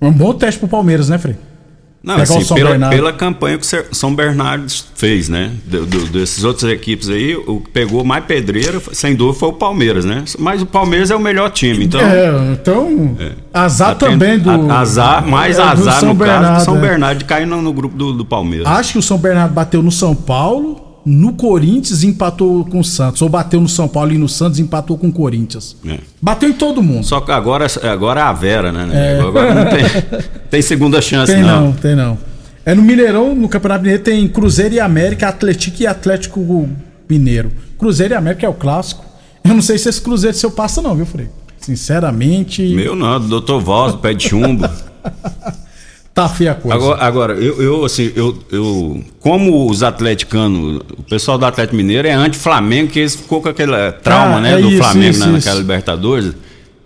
é 0.00 0.06
um 0.06 0.12
bom 0.12 0.32
teste 0.32 0.58
pro 0.58 0.68
Palmeiras, 0.68 1.08
né, 1.08 1.18
Frei? 1.18 1.36
Não, 2.06 2.14
assim, 2.22 2.40
São 2.44 2.56
pela, 2.56 2.70
Bernardo. 2.70 2.94
pela 2.94 3.12
campanha 3.12 3.58
que 3.58 3.66
o 3.66 3.94
São 3.94 4.14
Bernardo 4.14 4.64
fez, 4.94 5.28
né? 5.28 5.50
Do- 5.64 5.84
do- 5.84 6.06
desses 6.06 6.44
outras 6.44 6.70
equipes 6.70 7.08
aí, 7.08 7.34
o 7.34 7.60
que 7.60 7.70
pegou 7.70 8.04
mais 8.04 8.24
pedreira, 8.24 8.80
sem 8.92 9.16
dúvida, 9.16 9.40
foi 9.40 9.48
o 9.48 9.52
Palmeiras, 9.54 10.04
né? 10.04 10.24
Mas 10.38 10.62
o 10.62 10.66
Palmeiras 10.66 11.10
é 11.10 11.16
o 11.16 11.20
melhor 11.20 11.50
time, 11.50 11.84
então. 11.86 12.00
É, 12.00 12.52
então. 12.52 13.16
Azar 13.52 13.90
Atento- 13.90 14.12
também 14.12 14.38
do. 14.38 14.70
Azar, 14.70 15.26
mais 15.26 15.58
é, 15.58 15.62
azar 15.62 15.98
São 15.98 16.14
no 16.14 16.14
caso 16.16 16.30
Bernardo, 16.32 16.58
do 16.60 16.64
São 16.64 16.76
é. 16.76 16.80
Bernardo 16.80 17.18
de 17.18 17.24
cair 17.24 17.46
no, 17.46 17.60
no 17.60 17.72
grupo 17.72 17.96
do, 17.96 18.12
do 18.12 18.24
Palmeiras. 18.24 18.68
Acho 18.68 18.92
que 18.92 18.98
o 18.98 19.02
São 19.02 19.18
Bernardo 19.18 19.52
bateu 19.52 19.82
no 19.82 19.90
São 19.90 20.14
Paulo, 20.14 20.85
no 21.06 21.34
Corinthians 21.34 22.02
empatou 22.02 22.64
com 22.64 22.80
o 22.80 22.84
Santos. 22.84 23.22
Ou 23.22 23.28
bateu 23.28 23.60
no 23.60 23.68
São 23.68 23.86
Paulo 23.86 24.12
e 24.12 24.18
no 24.18 24.28
Santos 24.28 24.58
empatou 24.58 24.98
com 24.98 25.06
o 25.06 25.12
Corinthians. 25.12 25.76
É. 25.86 25.98
Bateu 26.20 26.48
em 26.48 26.52
todo 26.52 26.82
mundo. 26.82 27.04
Só 27.04 27.20
que 27.20 27.30
agora, 27.30 27.64
agora 27.84 28.20
é 28.20 28.24
a 28.24 28.32
Vera, 28.32 28.72
né? 28.72 28.88
É. 28.92 29.20
Agora 29.20 29.54
não 29.54 29.70
tem, 29.70 29.84
tem 30.50 30.60
segunda 30.60 31.00
chance, 31.00 31.32
Tem 31.32 31.42
não. 31.42 31.66
não. 31.66 31.72
tem 31.72 31.94
não. 31.94 32.18
É 32.64 32.74
no 32.74 32.82
Mineirão, 32.82 33.36
no 33.36 33.48
Campeonato 33.48 33.82
Mineiro 33.82 34.02
tem 34.02 34.26
Cruzeiro 34.26 34.74
e 34.74 34.80
América, 34.80 35.28
Atlético 35.28 35.80
e 35.80 35.86
Atlético 35.86 36.68
Mineiro. 37.08 37.52
Cruzeiro 37.78 38.14
e 38.14 38.16
América 38.16 38.44
é 38.44 38.48
o 38.48 38.54
clássico. 38.54 39.04
Eu 39.44 39.54
não 39.54 39.62
sei 39.62 39.78
se 39.78 39.88
esse 39.88 40.00
Cruzeiro 40.00 40.36
seu 40.36 40.50
passa 40.50 40.82
não, 40.82 40.96
viu, 40.96 41.06
Frei? 41.06 41.28
Sinceramente, 41.60 42.62
Meu 42.74 42.96
não, 42.96 43.20
do 43.20 43.40
Dr. 43.40 43.60
Voz, 43.60 43.94
pé 43.94 44.12
de 44.12 44.28
chumbo. 44.28 44.68
tá 46.16 46.28
feia 46.30 46.52
a 46.52 46.54
coisa. 46.54 46.74
Agora, 46.76 47.04
agora 47.04 47.32
eu, 47.34 47.62
eu, 47.62 47.84
assim, 47.84 48.10
eu, 48.16 48.36
eu. 48.50 49.04
Como 49.20 49.70
os 49.70 49.82
atleticanos, 49.82 50.80
o 50.98 51.02
pessoal 51.02 51.36
do 51.36 51.44
Atlético 51.44 51.76
Mineiro 51.76 52.08
é 52.08 52.12
anti-Flamengo, 52.12 52.90
que 52.90 53.00
eles 53.00 53.14
ficou 53.14 53.42
com 53.42 53.50
aquele 53.50 53.92
trauma, 54.02 54.38
Ah, 54.38 54.40
né, 54.40 54.54
é 54.54 54.62
do 54.62 54.68
isso, 54.70 54.78
Flamengo 54.78 55.10
isso, 55.10 55.20
né, 55.20 55.26
isso. 55.26 55.32
naquela 55.34 55.58
Libertadores. 55.58 56.32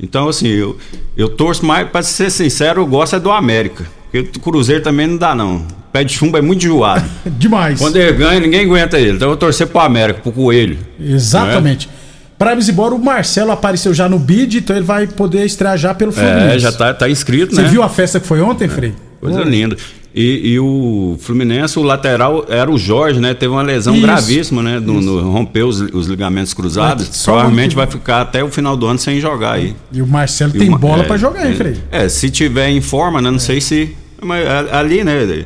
Então, 0.03 0.29
assim, 0.29 0.49
eu, 0.49 0.77
eu 1.17 1.29
torço 1.29 1.65
mais, 1.65 1.89
pra 1.89 2.03
ser 2.03 2.31
sincero, 2.31 2.81
eu 2.81 2.87
gosto 2.87 3.15
é 3.15 3.21
do 3.21 3.31
América. 3.31 3.85
Porque 4.11 4.39
o 4.39 4.41
Cruzeiro 4.41 4.83
também 4.83 5.07
não 5.07 5.17
dá, 5.17 5.33
não. 5.35 5.65
pé 5.93 6.03
de 6.03 6.13
chumbo 6.13 6.37
é 6.37 6.43
muito 6.43 6.67
enjoado. 6.67 7.05
Demais. 7.39 7.79
Quando 7.79 7.97
ele 7.97 8.13
ganha, 8.15 8.41
ninguém 8.41 8.65
aguenta 8.65 8.99
ele. 8.99 9.13
Então 9.13 9.27
eu 9.27 9.31
vou 9.31 9.37
torcer 9.37 9.69
pro 9.69 9.81
América, 9.81 10.21
pro 10.21 10.33
Coelho. 10.33 10.77
Exatamente. 10.99 11.89
Pra 12.37 12.55
ir 12.55 12.69
embora, 12.69 12.95
o 12.95 12.99
Marcelo 12.99 13.53
apareceu 13.53 13.93
já 13.95 14.09
no 14.09 14.19
bid, 14.19 14.59
então 14.59 14.75
ele 14.75 14.85
vai 14.85 15.07
poder 15.07 15.45
estrear 15.45 15.77
já 15.79 15.95
pelo 15.95 16.11
Fluminense. 16.11 16.57
É, 16.57 16.59
já 16.59 16.73
tá, 16.73 16.93
tá 16.95 17.09
inscrito, 17.09 17.55
Você 17.55 17.63
né? 17.63 17.69
viu 17.69 17.83
a 17.83 17.89
festa 17.89 18.19
que 18.19 18.27
foi 18.27 18.41
ontem, 18.41 18.67
Frei? 18.67 18.95
Coisa 19.21 19.43
linda. 19.43 19.77
E, 20.15 20.55
e 20.55 20.59
o 20.59 21.17
Fluminense, 21.21 21.79
o 21.79 21.83
lateral 21.83 22.45
era 22.49 22.69
o 22.71 22.77
Jorge, 22.77 23.21
né? 23.21 23.33
Teve 23.33 23.53
uma 23.53 23.63
lesão 23.63 23.95
Isso. 23.95 24.03
gravíssima, 24.03 24.61
né? 24.63 24.81
No, 24.81 25.01
no- 25.01 25.31
rompeu 25.31 25.69
os, 25.69 25.81
os 25.81 26.07
ligamentos 26.09 26.53
cruzados. 26.53 27.07
Mas 27.07 27.23
Provavelmente 27.23 27.73
ano 27.73 27.77
vai 27.77 27.87
ficar 27.87 28.21
até 28.23 28.43
o 28.43 28.51
final 28.51 28.77
do 28.77 28.87
ano 28.87 28.99
sem 28.99 29.21
jogar 29.21 29.53
aí. 29.53 29.77
E 29.93 30.03
o 30.03 30.07
Marcelo 30.07 30.53
E 30.55 30.59
tem 30.59 30.69
uma- 30.69 30.79
bola 30.79 31.05
é, 31.05 31.07
pra 31.07 31.17
jogar, 31.17 31.47
hein, 31.47 31.53
é, 31.53 31.55
Frei? 31.55 31.77
É, 31.93 32.09
se 32.09 32.29
tiver 32.29 32.71
em 32.71 32.81
forma, 32.81 33.21
né? 33.23 33.31
Não 33.31 33.39
sei 33.39 33.61
se. 33.61 33.95
Mas 34.21 34.45
ali, 34.73 35.05
né? 35.05 35.45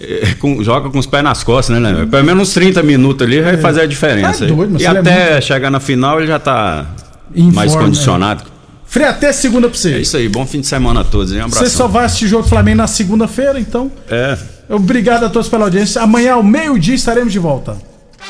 é, 0.00 0.34
com- 0.38 0.62
joga 0.64 0.88
com 0.88 0.98
os 0.98 1.06
pés 1.06 1.22
nas 1.22 1.44
costas, 1.44 1.78
né? 1.78 1.92
né? 1.92 2.06
Pelo 2.10 2.24
menos 2.24 2.48
uns 2.48 2.54
30 2.54 2.82
minutos 2.82 3.26
ali 3.26 3.42
vai 3.42 3.58
fazer 3.58 3.82
a 3.82 3.86
diferença. 3.86 4.44
É 4.46 4.48
doido, 4.48 4.80
e 4.80 4.84
é 4.84 4.88
até 4.88 5.40
chegar 5.42 5.70
na 5.70 5.78
final 5.78 6.18
ele 6.18 6.26
já 6.26 6.38
tá 6.38 6.86
Em 7.34 7.52
mais 7.52 7.70
forma, 7.72 7.86
condicionado. 7.88 8.44
Frei, 8.90 9.06
até 9.06 9.32
segunda 9.32 9.68
pra 9.68 9.78
você. 9.78 9.94
É 9.94 10.00
isso 10.00 10.16
aí, 10.16 10.28
bom 10.28 10.44
fim 10.44 10.60
de 10.60 10.66
semana 10.66 11.02
a 11.02 11.04
todos, 11.04 11.32
hein? 11.32 11.38
Um 11.38 11.44
abraço. 11.44 11.64
Você 11.64 11.70
só 11.70 11.86
vai 11.86 12.06
assistir 12.06 12.26
jogo 12.26 12.42
do 12.42 12.48
Flamengo 12.48 12.78
na 12.78 12.88
segunda-feira, 12.88 13.60
então. 13.60 13.90
É. 14.10 14.36
Obrigado 14.68 15.24
a 15.24 15.30
todos 15.30 15.48
pela 15.48 15.66
audiência. 15.66 16.02
Amanhã, 16.02 16.34
ao 16.34 16.42
meio-dia, 16.42 16.96
estaremos 16.96 17.32
de 17.32 17.38
volta. 17.38 17.76